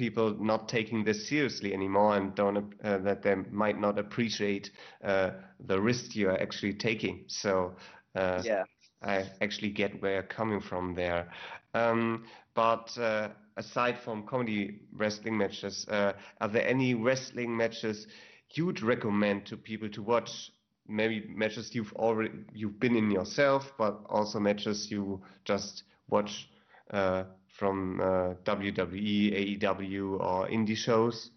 [0.01, 4.71] people not taking this seriously anymore and don't uh, that they might not appreciate
[5.03, 5.29] uh,
[5.67, 7.23] the risk you are actually taking.
[7.27, 7.75] So
[8.15, 8.63] uh, Yeah.
[9.03, 11.29] I actually get where you're coming from there.
[11.73, 18.07] Um, but uh, aside from comedy wrestling matches, uh, are there any wrestling matches
[18.55, 20.51] you'd recommend to people to watch?
[20.87, 26.49] Maybe matches you've already you've been in yourself, but also matches you just watch
[26.91, 27.23] uh,
[27.61, 31.29] from uh, WWE, AEW, or indie shows.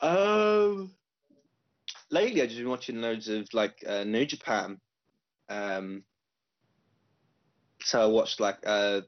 [0.00, 0.92] Um.
[2.10, 4.80] Lately, I've just been watching loads of like uh, New Japan.
[5.50, 6.04] Um.
[7.82, 9.02] So I watched like uh,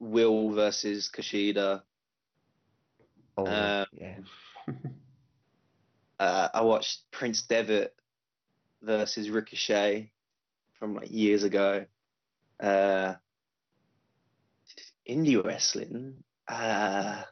[0.00, 1.82] Will versus Kushida.
[3.36, 4.16] Oh, Um, yeah.
[6.18, 7.92] Uh, I watched Prince Devitt
[8.80, 10.12] versus Ricochet
[10.78, 11.84] from like years ago.
[12.62, 13.14] Uh,
[15.08, 16.14] indie wrestling.
[16.48, 17.22] Uh,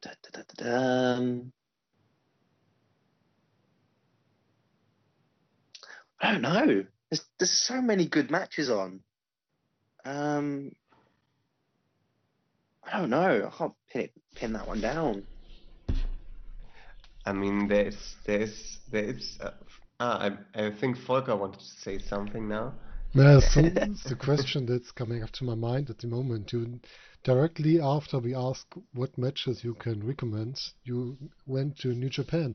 [0.00, 1.52] da, da, da, dum.
[6.20, 6.84] I don't know.
[7.10, 9.00] There's there's so many good matches on.
[10.04, 10.72] Um,
[12.84, 13.50] I don't know.
[13.52, 15.24] I can't pin it, pin that one down.
[17.24, 19.38] I mean, there's there's there's.
[19.40, 19.50] Uh,
[20.00, 22.74] ah, I I think Volker wanted to say something now.
[23.40, 26.52] So it's question that's coming up to my mind at the moment.
[26.52, 26.78] You
[27.24, 32.54] directly after we ask what matches you can recommend, you went to New Japan.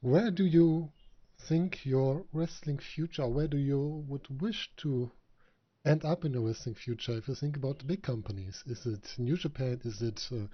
[0.00, 0.90] Where do you
[1.38, 5.12] think your wrestling future, where do you would wish to
[5.84, 7.18] end up in your wrestling future?
[7.18, 9.80] If you think about the big companies, is it New Japan?
[9.84, 10.48] Is it uh,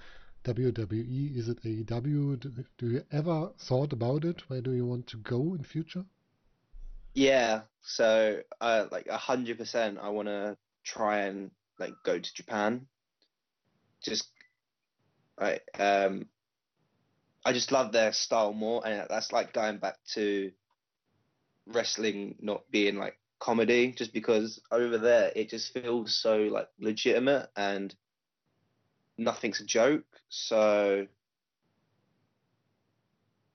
[0.44, 1.34] WWE?
[1.38, 2.38] Is it AEW?
[2.38, 4.42] Do, do you ever thought about it?
[4.50, 6.04] Where do you want to go in future?
[7.16, 12.34] Yeah, so uh, like a hundred percent, I want to try and like go to
[12.34, 12.86] Japan.
[14.02, 14.28] Just,
[15.40, 16.26] right, um,
[17.46, 20.52] I just love their style more, and that's like going back to
[21.66, 27.48] wrestling not being like comedy, just because over there it just feels so like legitimate
[27.56, 27.94] and
[29.16, 30.04] nothing's a joke.
[30.28, 31.06] So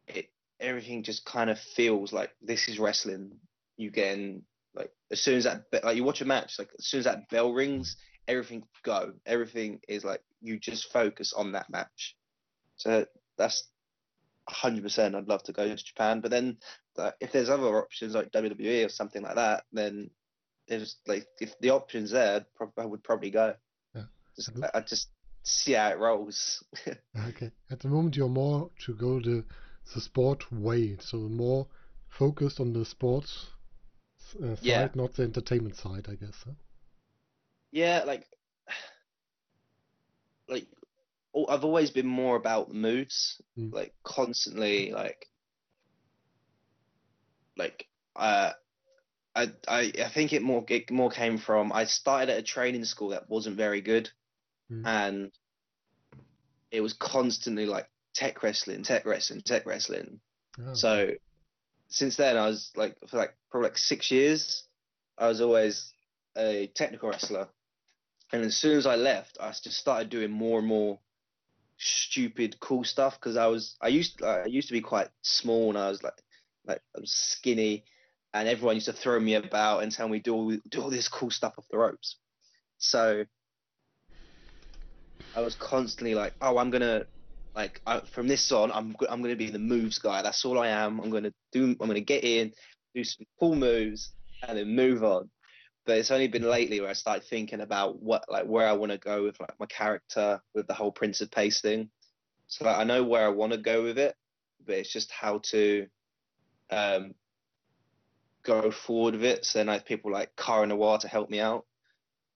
[0.08, 3.39] it everything just kind of feels like this is wrestling.
[3.82, 4.44] You getting
[4.76, 7.30] like as soon as that like you watch a match, like as soon as that
[7.30, 9.13] bell rings, everything go.
[9.26, 12.15] Everything is like you just focus on that match.
[12.78, 13.06] So
[13.38, 13.67] that's
[14.48, 15.15] hundred percent.
[15.15, 16.58] I'd love to go to Japan, but then
[16.98, 20.10] uh, if there's other options like WWE or something like that, then
[20.67, 23.56] there's like if the options there, prob- I would probably go.
[23.96, 24.04] Yeah.
[24.36, 25.10] Just, I just
[25.44, 26.63] see how it rolls.
[27.30, 27.52] Okay.
[27.70, 29.44] At the moment, you're more to go the
[29.94, 31.67] the sport way, so more
[32.08, 33.48] focused on the sports
[34.36, 34.89] uh, side, Yeah.
[34.96, 36.44] not the entertainment side, I guess.
[36.46, 36.54] Huh?
[37.72, 38.26] Yeah, like
[40.48, 40.67] like
[41.36, 43.74] al- I've always been more about the moves, Mm.
[43.74, 45.28] like constantly like
[47.58, 48.52] like uh
[49.36, 52.86] I I I think it more it more came from I started at a training
[52.86, 54.10] school that wasn't very good
[54.72, 54.86] Mm.
[54.86, 55.32] and
[56.72, 60.20] it was constantly like tech wrestling, tech wrestling, tech wrestling.
[60.60, 61.12] Ah, So
[61.92, 64.64] since then, I was like for like probably like six years,
[65.18, 65.94] I was always
[66.38, 67.50] a technical wrestler,
[68.32, 71.00] and as soon as I left, I just started doing more and more
[71.78, 75.78] stupid, cool stuff because I was I used I used to be quite small and
[75.78, 76.22] I was like
[76.66, 77.84] like I was skinny,
[78.34, 81.10] and everyone used to throw me about and tell me do all, do all this
[81.10, 82.18] cool stuff off the ropes.
[82.78, 83.26] So
[85.36, 87.06] I was constantly like, oh, I'm gonna
[87.56, 90.22] like I, from this on, I'm I'm gonna be the moves guy.
[90.22, 91.00] That's all I am.
[91.00, 91.76] I'm gonna do.
[91.80, 92.54] I'm gonna get in,
[92.96, 94.12] do some cool moves,
[94.48, 95.30] and then move on.
[95.86, 98.92] But it's only been lately where I started thinking about what like where I want
[98.92, 101.90] to go with like my character with the whole Prince of Pace thing.
[102.48, 104.16] So like, I know where I want to go with it,
[104.66, 105.88] but it's just how to
[106.70, 107.16] um
[108.44, 109.46] go forward with it.
[109.46, 111.66] So then I have people like Cara Noir to help me out,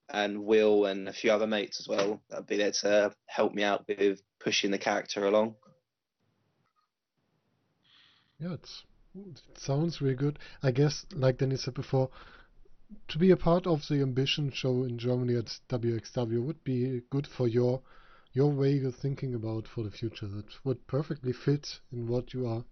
[0.09, 3.63] and Will and a few other mates as well that'll be there to help me
[3.63, 5.55] out with pushing the character along.
[8.39, 8.83] Yeah, it's,
[9.15, 10.37] it sounds really good.
[10.61, 12.11] I guess, like Danny said before,
[13.07, 17.25] to be a part of the Ambition show in Germany at WXW would be good
[17.25, 17.81] for your
[18.33, 20.27] your way of thinking about for the future.
[20.27, 22.63] That would perfectly fit in what you are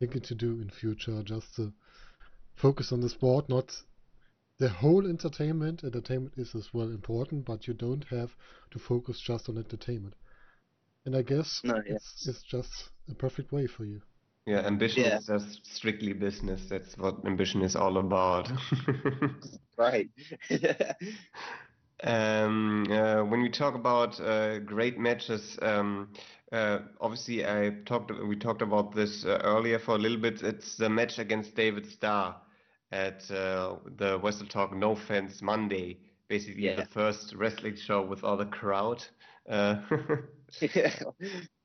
[0.00, 1.22] thinking to do in future.
[1.22, 1.72] Just to
[2.56, 3.70] focus on the sport, not
[4.58, 5.84] the whole entertainment.
[5.84, 8.34] Entertainment is as well important, but you don't have
[8.72, 10.14] to focus just on entertainment.
[11.06, 11.94] And I guess No, yeah.
[11.96, 14.00] it's it's just a perfect way for you.
[14.46, 15.18] Yeah, ambition Yeah.
[15.18, 16.62] is just strictly business.
[16.68, 18.50] That's what ambition is all about.
[19.76, 20.08] Right.
[22.02, 26.12] Um, uh, when we talk about uh, great matches, um,
[26.52, 30.42] uh, obviously I talked we talked about this uh, earlier for a little bit.
[30.42, 32.36] It's the match against David Starr
[32.92, 36.76] at uh, the Wrestle Talk No Fans Monday, basically Yeah.
[36.76, 39.04] the first wrestling show without a crowd.
[40.62, 40.90] Uh,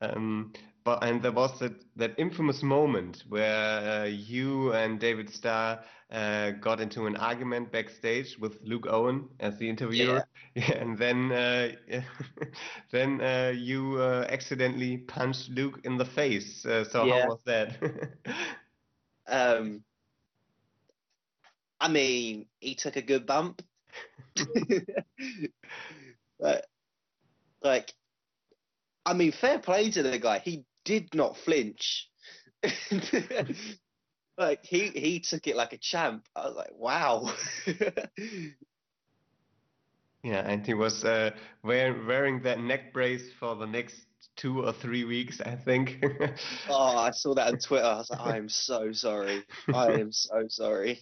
[0.01, 0.53] Um,
[0.85, 6.51] but and there was that, that infamous moment where uh, you and David Starr uh,
[6.51, 10.23] got into an argument backstage with Luke Owen as the interviewer,
[10.55, 10.71] yeah.
[10.75, 11.71] and then uh,
[12.91, 16.65] then uh, you uh, accidentally punched Luke in the face.
[16.65, 17.21] Uh, so Yeah.
[17.21, 17.77] how was that?
[19.27, 19.83] um,
[21.79, 23.61] I mean, he took a good bump.
[26.39, 26.63] like,
[27.61, 27.93] like,
[29.09, 30.37] I mean, fair play to the guy.
[30.37, 32.07] He did not flinch.
[34.37, 36.27] like he he took it like a champ.
[36.35, 37.33] I was like, wow.
[40.23, 41.31] yeah, and he was uh,
[41.63, 46.05] wear, wearing that neck brace for the next two or three weeks, I think.
[46.69, 47.87] oh, I saw that on Twitter.
[47.87, 49.43] I was like, I am so sorry.
[49.73, 51.01] I am so sorry.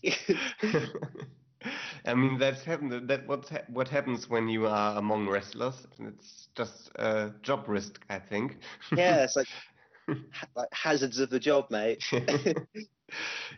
[2.06, 3.08] I mean, that's happened.
[3.10, 5.88] That what ha- what happens when you are among wrestlers.
[6.00, 8.58] It's just a job risk, I think.
[8.96, 9.48] yeah, it's like
[10.32, 12.04] ha- like hazards of the job, mate.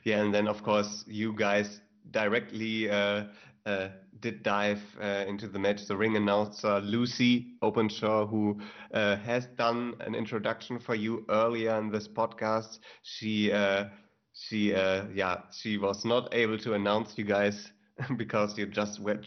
[0.03, 1.81] yeah, and then of course you guys
[2.11, 3.25] directly uh,
[3.65, 5.85] uh, did dive uh, into the match.
[5.85, 8.59] The ring announcer Lucy Openshaw, who
[8.93, 13.85] uh, has done an introduction for you earlier in this podcast, she uh,
[14.33, 17.71] she uh, yeah she was not able to announce you guys
[18.17, 19.25] because you just went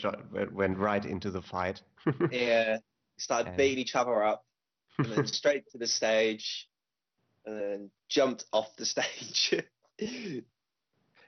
[0.53, 1.83] went right into the fight.
[2.31, 2.79] yeah,
[3.19, 4.45] started And- beating each other up,
[4.99, 6.69] and then straight to the stage,
[7.47, 9.55] and then jumped off the stage.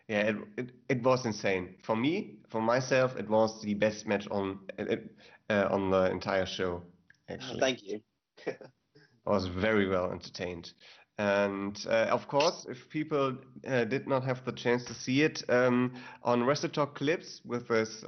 [0.09, 1.77] Yeah, it, it it was insane.
[1.83, 5.11] For me, for myself, it was the best match on it,
[5.49, 6.83] uh, on the entire show.
[7.29, 8.01] Actually, Thank you.
[8.47, 10.75] I was very well entertained.
[11.19, 13.37] And uh, of course, if people
[13.67, 15.95] uh, did not have the chance to see it, um,
[16.25, 18.03] on Wrestle Talk Clips with this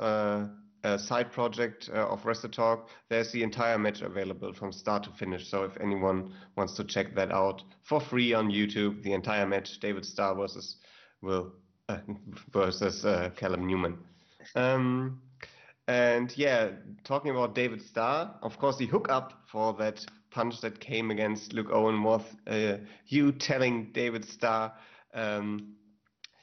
[0.87, 5.11] uh, side project uh, of Wrestle Talk, there's the entire match available from start to
[5.11, 5.49] finish.
[5.49, 9.79] So if anyone wants to check that out for free on YouTube, the entire match,
[9.81, 10.77] David Starr versus
[11.23, 11.53] Will
[11.89, 11.99] uh,
[12.53, 13.99] versus uh, Callum Newman.
[14.55, 15.21] Um,
[15.89, 16.71] and yeah,
[17.05, 20.05] talking about David Starr, of course, the hookup for that
[20.37, 22.77] punch that came against Luke Owen was uh,
[23.07, 24.71] you telling David Starr
[25.15, 25.73] um,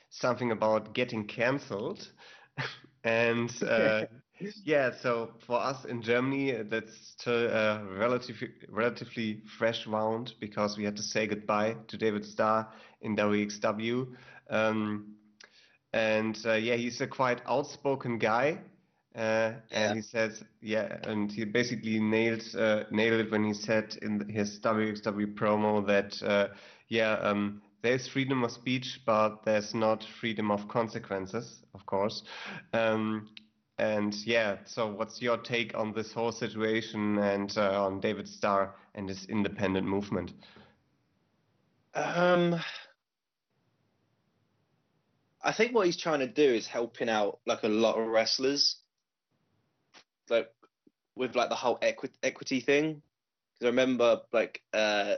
[0.09, 2.09] something about getting cancelled.
[3.03, 4.05] and uh,
[4.65, 10.83] yeah, so for us in Germany, that's still a relatively relatively fresh round because we
[10.83, 12.67] had to say goodbye to David Starr
[13.01, 14.07] in WXW.
[14.49, 15.13] Um,
[15.93, 18.57] and uh, yeah, he's a quite outspoken guy.
[19.15, 19.89] Uh, Yeah.
[19.89, 24.27] and he says, yeah, and he basically nailed uh, nailed it when he said in
[24.27, 26.47] his WXW promo that, uh,
[26.89, 32.23] yeah, um, there's freedom of speech, but there's not freedom of consequences, of course.
[32.73, 33.29] Um,
[33.77, 38.75] and yeah, so what's your take on this whole situation and uh, on David Starr
[38.95, 40.31] and his independent movement?
[41.93, 42.59] Um,
[45.43, 48.77] I think what he's trying to do is helping out like a lot of wrestlers,
[50.29, 50.49] like
[51.15, 53.01] with like the whole equi- equity thing.
[53.53, 55.15] Because I remember like uh,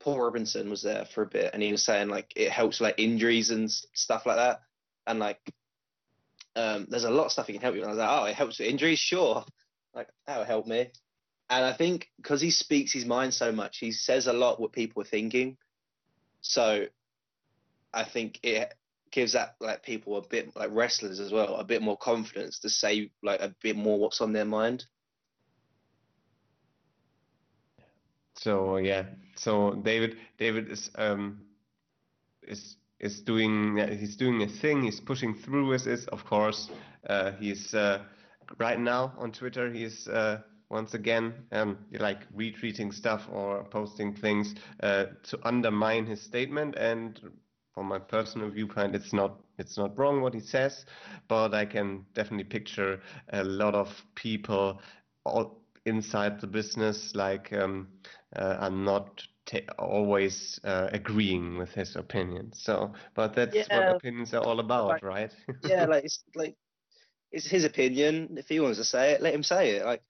[0.00, 2.96] Paul Robinson was there for a bit, and he was saying like it helps like
[2.98, 4.62] injuries and stuff like that,
[5.06, 5.40] and like
[6.56, 7.82] um, there's a lot of stuff he can help you.
[7.82, 9.44] And I was like, oh, it helps with injuries, sure,
[9.94, 10.90] like that'll help me.
[11.50, 14.72] And I think because he speaks his mind so much, he says a lot what
[14.72, 15.56] people are thinking.
[16.40, 16.86] So
[17.92, 18.74] I think it
[19.12, 22.68] gives that like people a bit like wrestlers as well a bit more confidence to
[22.68, 24.84] say like a bit more what's on their mind.
[28.36, 29.04] So yeah,
[29.36, 31.42] so David David is um
[32.42, 34.82] is is doing he's doing a thing.
[34.82, 36.06] He's pushing through with this.
[36.06, 36.70] Of course,
[37.08, 38.02] uh, he's uh,
[38.58, 39.70] right now on Twitter.
[39.72, 40.40] He's uh,
[40.70, 46.74] once again um, like retweeting stuff or posting things uh, to undermine his statement.
[46.76, 47.20] And
[47.74, 50.84] from my personal viewpoint, it's not it's not wrong what he says,
[51.28, 53.00] but I can definitely picture
[53.32, 54.80] a lot of people
[55.24, 57.88] all inside the business like um,
[58.36, 62.52] uh, are not ta always uh, agreeing with his opinion.
[62.52, 65.32] So, but that's what opinions are all about, like- right?
[65.64, 66.56] Yeah, like it's like
[67.32, 68.36] it's his opinion.
[68.38, 69.84] If he wants to say it, let him say it.
[69.84, 70.02] Like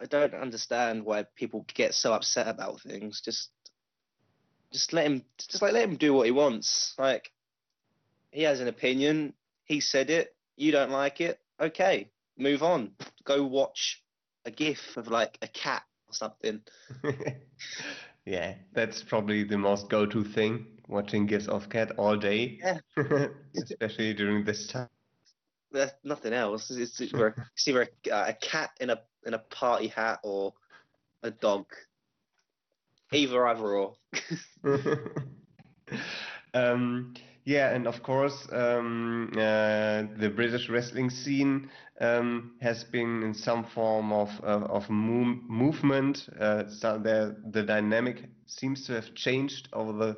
[0.00, 3.20] I don't understand why people get so upset about things.
[3.24, 3.50] Just
[4.72, 6.94] just let him just like let him do what he wants.
[6.98, 7.30] Like
[8.30, 9.34] he has an opinion.
[9.64, 10.34] He said it.
[10.56, 11.40] You don't like it.
[11.60, 12.92] Okay, move on.
[13.24, 14.02] Go watch
[14.44, 16.60] a gif of like a cat or something.
[18.24, 20.66] yeah, that's probably the most go-to thing.
[20.88, 22.78] Watching GIFs of cat all day, Yeah.
[23.56, 24.88] especially during this time.
[25.70, 26.70] There's nothing else.
[26.70, 30.52] It's, it's it's either a, uh, a cat in a in a party hat or
[31.22, 31.66] a dog.
[33.12, 33.94] Either, either or.
[36.54, 41.68] um, yeah, and of course, um, uh, the British wrestling scene
[42.00, 46.28] um, has been in some form of of, of mo movement.
[46.38, 50.16] Uh, so the the dynamic seems to have changed over the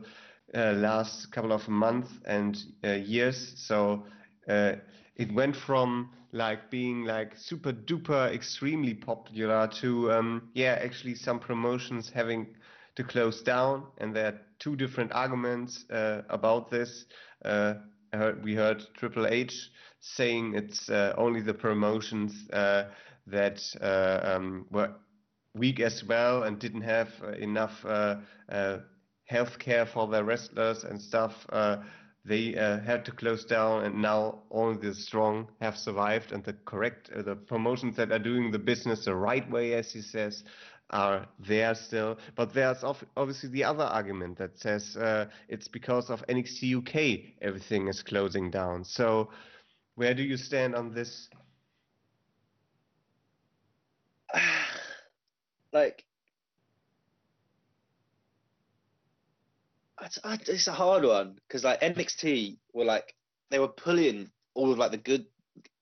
[0.55, 3.55] uh, last couple of months and uh, years.
[3.57, 4.05] So
[4.49, 4.75] uh,
[5.17, 11.39] it went from like being like super duper extremely popular to um, yeah, actually some
[11.39, 12.49] promotions having
[12.97, 17.07] to close down, and there are two different arguments uh, about this.
[17.45, 17.75] Uh,
[18.43, 19.71] we heard Triple H
[20.01, 22.85] saying it's uh, only the promotions uh,
[23.27, 24.93] that uh, um, were
[25.55, 28.17] weak as well and didn't have enough uh,
[28.51, 28.79] uh,
[29.25, 31.47] health care for their wrestlers and stuff.
[32.27, 37.11] They had to close down, and now only the strong have survived, and the correct,
[37.15, 40.43] the promotions that are doing the business the right way, as he says,
[40.91, 42.19] are there still.
[42.37, 42.85] But there's
[43.17, 48.51] obviously the other argument that says uh, it's because of NXT UK everything is closing
[48.51, 48.85] down.
[48.85, 49.31] So,
[49.95, 51.29] where do you stand on this?
[55.73, 56.05] like
[60.03, 60.19] it's,
[60.49, 63.15] it's a hard one because like NXT were like
[63.51, 65.27] they were pulling all of like the good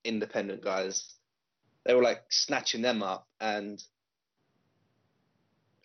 [0.04, 1.14] independent guys.
[1.84, 3.82] They were like snatching them up and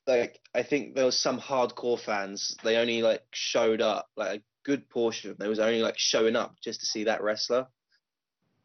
[0.07, 2.55] like I think there was some hardcore fans.
[2.63, 5.35] They only like showed up like a good portion.
[5.37, 7.67] They was only like showing up just to see that wrestler.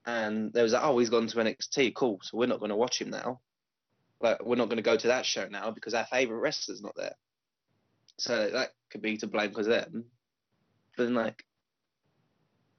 [0.04, 1.94] And there was like, oh, he's gone to NXT.
[1.94, 2.18] Cool.
[2.22, 3.40] So we're not going to watch him now
[4.22, 6.94] like we're not going to go to that show now because our favorite wrestler's not
[6.96, 7.14] there.
[8.18, 10.04] So that could be to blame because them.
[10.96, 11.44] But then like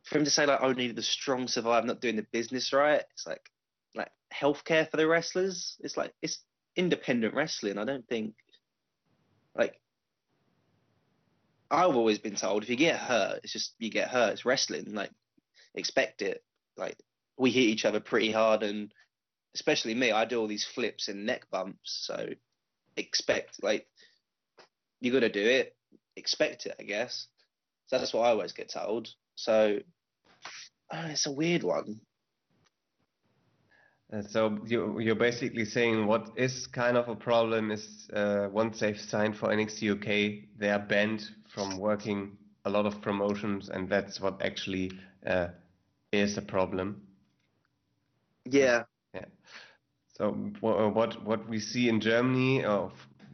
[0.03, 3.27] for him to say like only the strong survive, not doing the business right, it's
[3.27, 3.49] like
[3.93, 5.77] like healthcare for the wrestlers.
[5.81, 6.43] It's like it's
[6.75, 7.77] independent wrestling.
[7.77, 8.35] I don't think
[9.55, 9.79] like
[11.69, 14.33] I've always been told if you get hurt, it's just you get hurt.
[14.33, 14.93] It's wrestling.
[14.93, 15.11] Like
[15.75, 16.43] expect it.
[16.77, 16.97] Like
[17.37, 18.93] we hit each other pretty hard and
[19.55, 22.29] especially me, I do all these flips and neck bumps, so
[22.97, 23.87] expect like
[24.99, 25.75] you're gonna do it,
[26.15, 27.27] expect it, I guess.
[27.87, 29.09] So that's what I always get told.
[29.35, 29.79] So
[30.91, 32.01] it's a weird one.
[34.13, 38.79] Uh, so you, you're basically saying what is kind of a problem is uh, once
[38.79, 43.89] they've signed for NXT UK, they are banned from working a lot of promotions, and
[43.89, 44.91] that's what actually
[45.25, 45.47] uh,
[46.11, 47.01] is a problem.
[48.45, 48.83] Yeah.
[49.15, 49.25] Yeah.
[50.17, 52.91] So what what we see in Germany, of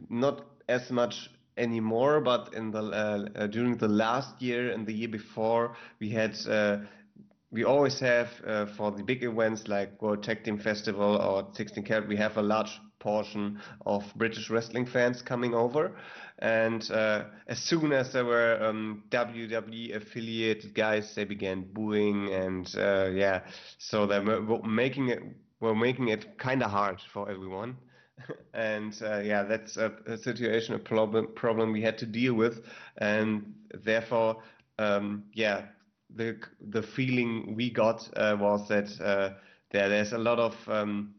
[0.08, 4.94] not as much anymore, but in the uh, uh, during the last year and the
[4.94, 6.78] year before, we had uh,
[7.50, 11.84] we always have uh, for the big events like World Tag Team Festival or 16
[11.84, 15.92] Carat, we have a large portion of British wrestling fans coming over.
[16.38, 22.72] And uh, as soon as there were um, WWE affiliated guys, they began booing, and
[22.78, 23.40] uh, yeah,
[23.78, 25.22] so they were making it
[25.60, 27.76] were making it kind of hard for everyone.
[28.54, 32.64] and uh, yeah, that's a, a, situation, a problem problem we had to deal with,
[32.96, 34.42] and therefore,
[34.78, 35.66] um, yeah,
[36.16, 36.38] the
[36.70, 39.34] the feeling we got uh, was that uh,
[39.70, 41.14] there there's a lot of um,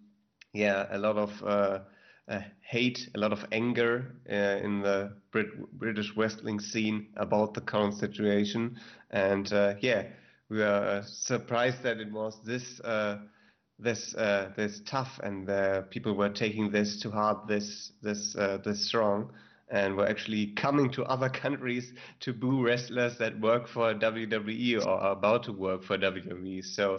[0.53, 1.79] yeah a lot of uh,
[2.27, 7.61] uh hate, a lot of anger uh, in the Brit- British wrestling scene about the
[7.61, 8.79] current situation,
[9.11, 10.03] and uh, yeah,
[10.49, 12.81] we were surprised that it was this
[13.79, 14.13] this
[14.55, 15.49] this tough, and
[15.89, 19.31] people were taking this to heart, this this this strong
[19.71, 24.89] and were actually coming to other countries to boo wrestlers that work for WWE or
[24.89, 26.63] are about to work for WWE.
[26.63, 26.97] So,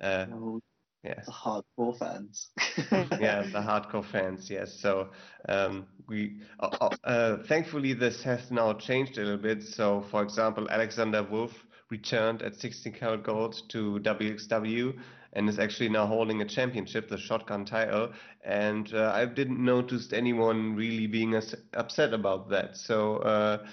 [0.00, 0.60] uh, oh,
[1.02, 2.50] yes, the hardcore fans.
[2.92, 4.48] yeah, the hardcore fans.
[4.48, 4.78] Yes.
[4.80, 5.10] So
[5.48, 9.62] um, we, uh, uh, uh, thankfully, this has now changed a little bit.
[9.62, 11.52] So, for example, Alexander Wolf
[11.90, 14.98] returned at 16 Carat Gold to WXW
[15.34, 18.12] and is actually now holding a championship, the shotgun title.
[18.44, 22.76] And uh, I didn't notice anyone really being as upset about that.
[22.76, 23.66] So uh,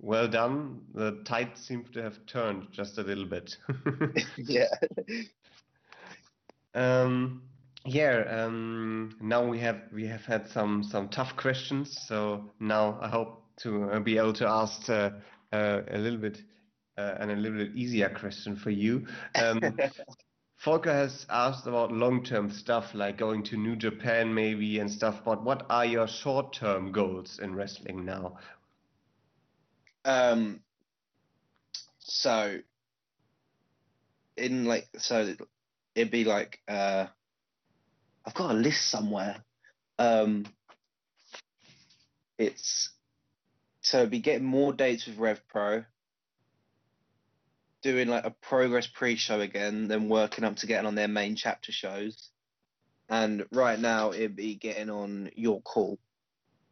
[0.00, 0.80] well done.
[0.94, 3.56] The tide seems to have turned just a little bit.
[4.36, 4.68] yeah.
[6.74, 7.42] Um,
[7.84, 8.24] yeah.
[8.28, 11.98] Um, now we have we have had some some tough questions.
[12.08, 15.10] So now I hope to uh, be able to ask uh,
[15.52, 16.42] uh, a little bit
[16.98, 19.06] uh, and a little bit easier question for you.
[19.34, 19.60] Um,
[20.64, 25.44] Volker has asked about long-term stuff like going to New Japan maybe and stuff, but
[25.44, 28.38] what are your short-term goals in wrestling now?
[30.06, 30.60] Um,
[31.98, 32.58] so
[34.36, 35.34] in like so
[35.94, 37.06] it'd be like uh
[38.26, 39.36] I've got a list somewhere.
[39.98, 40.46] Um
[42.38, 42.90] it's
[43.80, 45.84] so it'd be getting more dates with Rev Pro
[47.84, 51.70] doing like a progress pre-show again, then working up to getting on their main chapter
[51.70, 52.30] shows.
[53.10, 55.98] And right now it'd be getting on York Hall,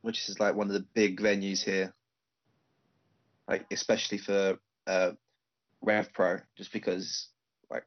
[0.01, 1.95] which is like one of the big venues here.
[3.47, 5.11] Like especially for uh,
[5.83, 7.29] Rev Pro, just because
[7.71, 7.85] like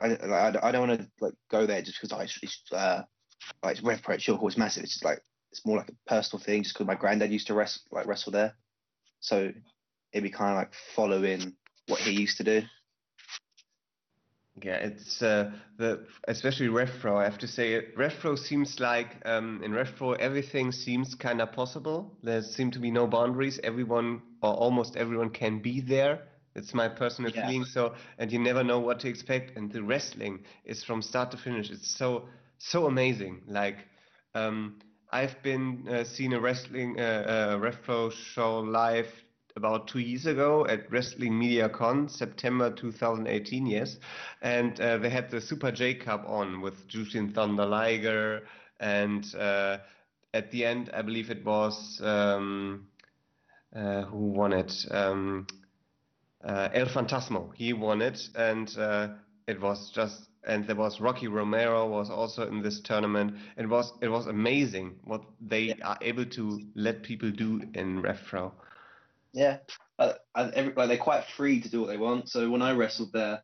[0.00, 3.02] I, I, I don't want to like go there just because I it's, uh,
[3.62, 4.82] like Rev Pro at York Hall is massive.
[4.82, 5.20] It's just like
[5.52, 8.32] it's more like a personal thing, just because my granddad used to wrestle like wrestle
[8.32, 8.56] there.
[9.20, 9.52] So
[10.14, 11.54] it'd be kind of like following
[11.88, 12.62] what he used to do.
[14.62, 17.20] Yeah, it's uh, the especially RevPro.
[17.20, 22.16] I have to say, RevPro seems like um, in RevPro everything seems kind of possible.
[22.22, 23.58] There seem to be no boundaries.
[23.64, 26.22] Everyone or almost everyone can be there.
[26.54, 27.48] It's my personal yeah.
[27.48, 27.64] feeling.
[27.64, 29.56] So, and you never know what to expect.
[29.56, 31.70] And the wrestling is from start to finish.
[31.70, 33.42] It's so so amazing.
[33.48, 33.78] Like
[34.36, 34.78] um,
[35.10, 39.08] I've been uh, seen a wrestling uh, uh, RevPro show live
[39.56, 43.98] about two years ago at Wrestling Media Con, September 2018, yes.
[44.42, 48.42] And uh, they had the Super J Cup on with Jushin Thunder Liger.
[48.80, 49.78] And uh,
[50.32, 52.88] at the end, I believe it was um,
[53.74, 54.74] uh, who won it?
[54.90, 55.46] Um,
[56.44, 57.54] uh, El Fantasmo.
[57.54, 58.18] He won it.
[58.34, 59.08] And uh,
[59.46, 63.34] it was just and there was Rocky Romero was also in this tournament.
[63.56, 65.74] It was it was amazing what they yeah.
[65.84, 68.52] are able to let people do in RevPro.
[69.34, 69.58] Yeah,
[69.98, 72.28] uh, like they're quite free to do what they want.
[72.28, 73.42] So when I wrestled there,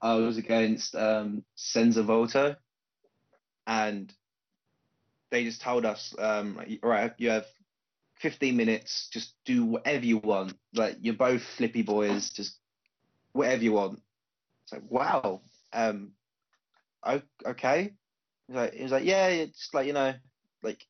[0.00, 2.56] I was against um, Senza Volto,
[3.66, 4.12] and
[5.30, 7.44] they just told us, um, like, right, you have
[8.20, 10.54] 15 minutes, just do whatever you want.
[10.74, 12.58] Like you're both flippy boys, just
[13.32, 14.00] whatever you want.
[14.64, 15.42] It's like wow,
[15.74, 16.12] um,
[17.46, 17.94] okay.
[18.46, 20.14] He was like, he was like, yeah, it's like you know,
[20.62, 20.82] like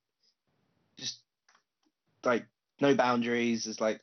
[0.98, 1.20] just
[2.24, 2.46] like
[2.80, 3.66] no boundaries.
[3.66, 4.00] It's like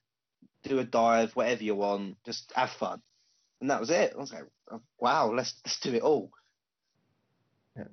[0.67, 3.01] do a dive, whatever you want, just have fun.
[3.61, 4.13] And that was it.
[4.15, 4.43] I was like,
[4.99, 6.31] wow, let's let's do it all.
[7.77, 7.85] Yeah.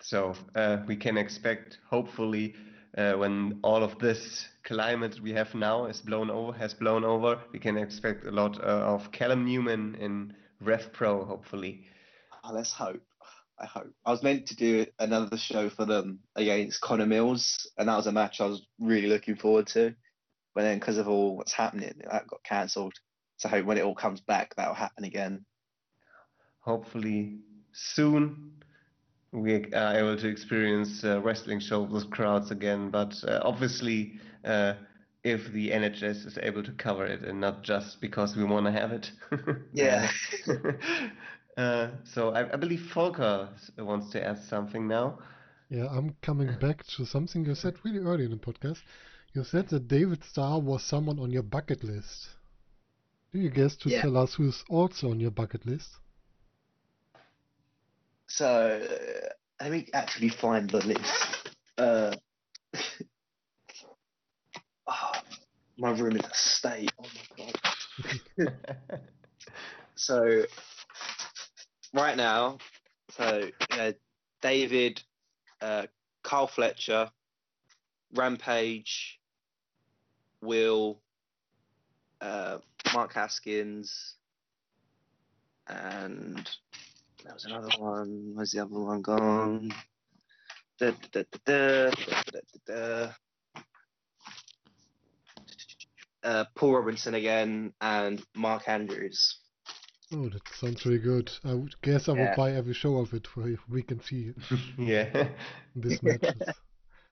[0.00, 2.54] So uh, we can expect, hopefully,
[2.96, 7.38] uh, when all of this climate we have now is blown over, has blown over,
[7.52, 11.84] we can expect a lot uh, of Callum Newman in Rev Pro, hopefully.
[12.44, 13.02] Oh, let's hope.
[13.60, 13.92] I hope.
[14.04, 18.06] I was meant to do another show for them against Connor Mills, and that was
[18.06, 19.94] a match I was really looking forward to.
[20.54, 22.94] But then, because of all what's happening, that got cancelled.
[23.38, 25.44] So hope when it all comes back, that'll happen again.
[26.60, 27.38] Hopefully
[27.72, 28.52] soon
[29.32, 32.90] we are able to experience uh, wrestling shows with crowds again.
[32.90, 34.74] But uh, obviously, uh,
[35.24, 38.72] if the NHS is able to cover it and not just because we want to
[38.72, 39.10] have it.
[39.72, 40.10] Yeah.
[41.56, 43.48] uh, so I, I believe Volker
[43.78, 45.18] wants to ask something now.
[45.70, 48.82] Yeah, I'm coming back to something you said really early in the podcast.
[49.34, 52.28] You said that David Starr was someone on your bucket list.
[53.32, 54.02] Do you guess to Yeah.
[54.02, 55.90] tell us who's also on your bucket list?
[58.26, 59.28] So uh,
[59.62, 61.54] let me actually find the list.
[61.78, 62.14] Uh,
[64.86, 65.12] oh,
[65.78, 66.92] my room is a state.
[66.98, 67.06] Oh
[67.38, 68.52] my god.
[69.94, 70.44] So
[71.94, 72.58] right now,
[73.10, 73.92] so uh,
[74.40, 75.02] David,
[75.60, 75.86] uh,
[76.24, 77.10] Kyle Fletcher,
[78.14, 79.20] Rampage,
[80.42, 81.00] Will,
[82.20, 82.58] uh,
[82.92, 84.16] Mark Haskins,
[85.68, 86.48] and
[87.24, 88.32] there was another one.
[88.34, 89.72] Where's the other one gone?
[90.78, 92.72] Da, da, da, da, da, da, da,
[93.04, 93.12] da.
[96.24, 99.38] Uh, Paul Robinson again and Mark Andrews.
[100.14, 101.30] Oh, that sounds really good.
[101.44, 104.34] I would guess I would buy every show of it for if we can see
[104.78, 105.28] yeah.
[105.74, 106.42] these matches.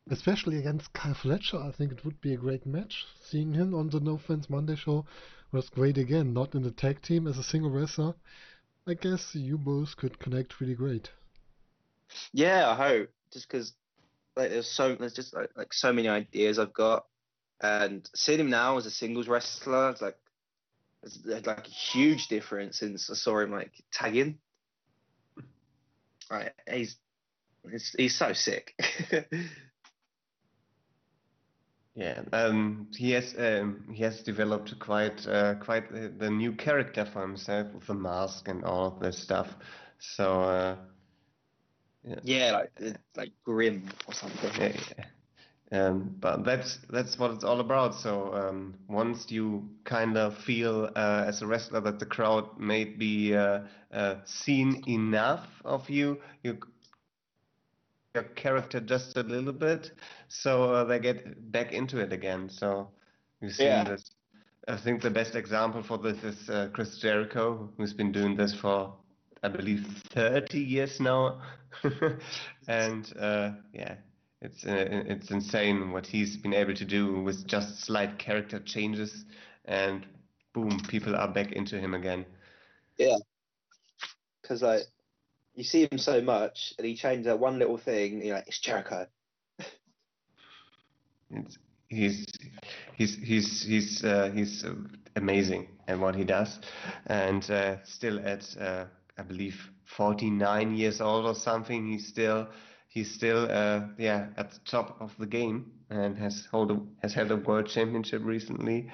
[0.09, 3.07] Especially against Kyle Fletcher, I think it would be a great match.
[3.22, 5.05] Seeing him on the No Fans Monday show
[5.53, 8.14] was great again, not in the tag team as a single wrestler.
[8.86, 11.11] I guess you both could connect really great.
[12.32, 13.11] Yeah, I hope.
[13.32, 13.74] Just because
[14.36, 17.07] like there's so there's just like, like so many ideas I've got,
[17.61, 20.16] and seeing him now as a singles wrestler, it's like
[21.03, 24.38] it's like a huge difference since I saw him like tagging.
[26.30, 26.96] Right, he's
[27.70, 28.74] he's, he's so sick.
[31.95, 37.05] Yeah, um, he has um, he has developed quite uh, quite uh, the new character
[37.05, 39.49] for himself with the mask and all of this stuff.
[39.99, 40.76] So uh,
[42.22, 44.51] yeah, like it's like grim or something.
[44.59, 45.05] yeah, yeah.
[45.72, 47.95] Um, but that's that's what it's all about.
[47.95, 52.84] So um, once you kind of feel uh, as a wrestler that the crowd may
[52.84, 53.61] be uh,
[53.93, 56.59] uh, seen enough of you, you
[58.14, 59.92] your character just a little bit,
[60.28, 62.48] so uh, they get back into it again.
[62.48, 62.88] So
[63.40, 63.84] you see Yeah.
[63.84, 64.11] this.
[64.68, 68.54] I think the best example for this is uh, Chris Jericho, who's been doing this
[68.54, 68.94] for,
[69.42, 71.40] I believe, 30 years now,
[72.68, 73.96] and uh, yeah,
[74.42, 79.24] it's uh, it's insane what he's been able to do with just slight character changes,
[79.64, 80.06] and
[80.52, 82.26] boom, people are back into him again.
[82.98, 83.16] Yeah,
[84.42, 84.82] because like
[85.55, 88.24] you see him so much, and he changes that one little thing.
[88.24, 89.07] You're like, it's Jericho.
[91.30, 92.26] It's, he's
[92.96, 94.64] he's he's he's uh, he's
[95.16, 96.59] amazing at what he does,
[97.07, 98.86] and uh, still at uh,
[99.18, 101.86] I believe 49 years old or something.
[101.86, 102.48] He's still
[102.88, 107.12] he's still uh, yeah at the top of the game and has hold a, has
[107.12, 108.90] held a world championship recently.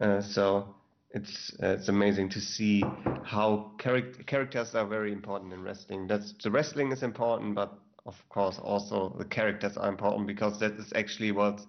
[0.00, 0.74] Uh, so
[1.14, 2.82] it's uh, it's amazing to see
[3.24, 6.06] how charac- characters are very important in wrestling.
[6.06, 7.72] That's the wrestling is important, but
[8.06, 11.60] of course also the characters are important because that is actually what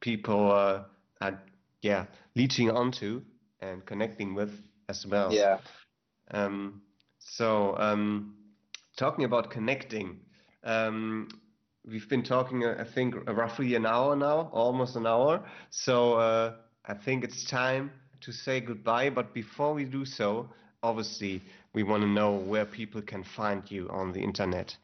[0.00, 0.84] people uh,
[1.20, 1.42] are
[1.82, 3.22] yeah leeching onto
[3.60, 5.32] and connecting with as well.
[5.32, 5.58] Yeah.
[6.30, 6.82] Um,
[7.18, 8.34] so, um,
[8.96, 10.20] talking about connecting,
[10.64, 11.28] um,
[11.86, 15.44] we've been talking, uh, I think, roughly an hour now, almost an hour.
[15.70, 17.92] So, uh, I think it's time
[18.22, 19.10] to say goodbye.
[19.10, 20.48] But before we do so,
[20.82, 21.42] obviously,
[21.72, 24.76] we want to know where people can find you on the internet.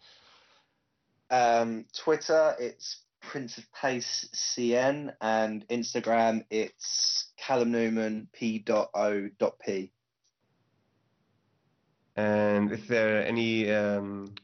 [1.30, 8.64] Um, Twitter, it's Prince of Pace CN, and Instagram, it's Callum Newman P.
[8.68, 9.28] O.
[9.64, 9.92] P.
[12.16, 14.34] And is there any um,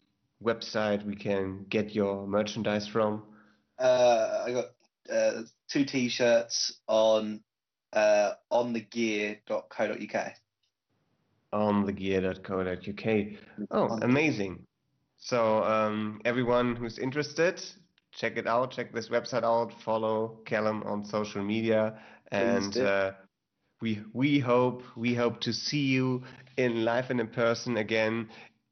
[0.43, 3.23] website we can get your merchandise from?
[3.79, 4.67] Uh, I got
[5.13, 7.41] uh, two T-shirts on
[7.95, 10.33] uh, onthegear.co.uk.
[11.53, 13.39] on thegear.co.uk.
[13.71, 14.67] Oh, amazing.
[15.17, 17.63] So, um, everyone who's interested,
[18.13, 21.99] check it out, check this website out, follow Callum on social media,
[22.31, 23.13] and uh,
[23.81, 26.23] we we hope we hope to see you
[26.57, 28.29] in live and in person again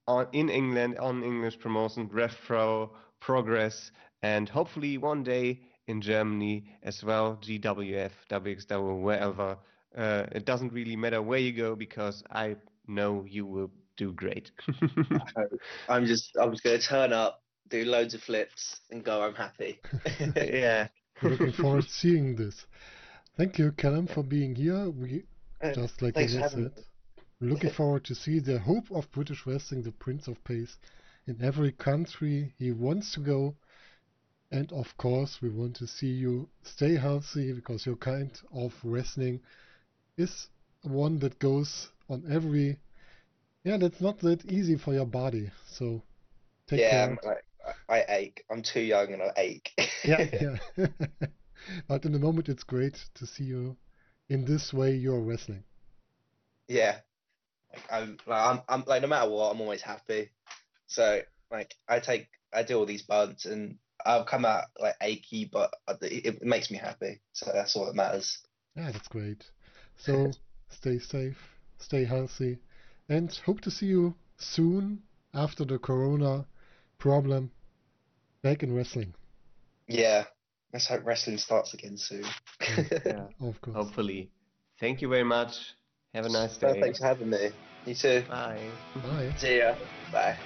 [0.06, 3.92] on in England on English promotion, RevPro, Progress,
[4.22, 9.56] and hopefully one day in Germany as well, GWF, WXW, wherever.
[9.96, 12.56] Uh, it doesn't really matter where you go because I
[12.86, 14.50] know you will do great.
[15.88, 19.22] I'm just I'm just gonna turn up, do loads of flips, and go.
[19.22, 19.80] I'm happy.
[20.36, 20.88] yeah.
[21.22, 22.66] Looking forward to seeing this.
[23.36, 24.90] Thank you, Callum, for being here.
[24.90, 25.24] We
[25.62, 26.72] Uh, just like Thanks you said,
[27.40, 30.76] looking forward to see the hope of British wrestling, the Prince of Pace,
[31.26, 33.54] in every country he wants to go.
[34.52, 39.40] And of course, we want to see you stay healthy because your kind of wrestling
[40.16, 40.48] is
[40.82, 42.78] one that goes on every.
[43.64, 45.50] Yeah, that's not that easy for your body.
[45.66, 46.02] So
[46.66, 47.18] take yeah, care.
[47.88, 48.44] I, I ache.
[48.50, 49.72] I'm too young and I ache.
[50.04, 50.56] yeah, yeah.
[51.88, 53.76] but in the moment, it's great to see you
[54.28, 55.64] in this way you're wrestling.
[56.68, 56.98] yeah.
[57.72, 60.30] Like, I'm like I'm I'm like no matter what, I'm always happy.
[60.86, 65.44] So like I take I do all these bunts and I'll come out like achy,
[65.44, 67.20] but it, it makes me happy.
[67.32, 68.38] So that's all that matters.
[68.76, 69.44] Yeah, that's great.
[69.96, 70.30] So
[70.70, 71.38] stay safe,
[71.78, 72.58] stay healthy,
[73.08, 75.02] and hope to see you soon
[75.34, 76.46] after the corona
[76.98, 77.50] problem
[78.42, 79.14] back in wrestling.
[79.88, 80.24] Yeah.
[80.72, 82.24] Let's hope wrestling starts again soon.
[83.04, 83.26] yeah.
[83.40, 83.76] Of course.
[83.76, 84.30] Hopefully.
[84.80, 85.74] Thank you very much.
[86.14, 86.80] Have a nice No, day.
[86.80, 87.50] thanks for having me.
[87.84, 88.22] You too.
[88.28, 88.58] Bye.
[88.96, 89.32] Bye.
[89.36, 89.74] See ya.
[90.12, 90.36] Bye.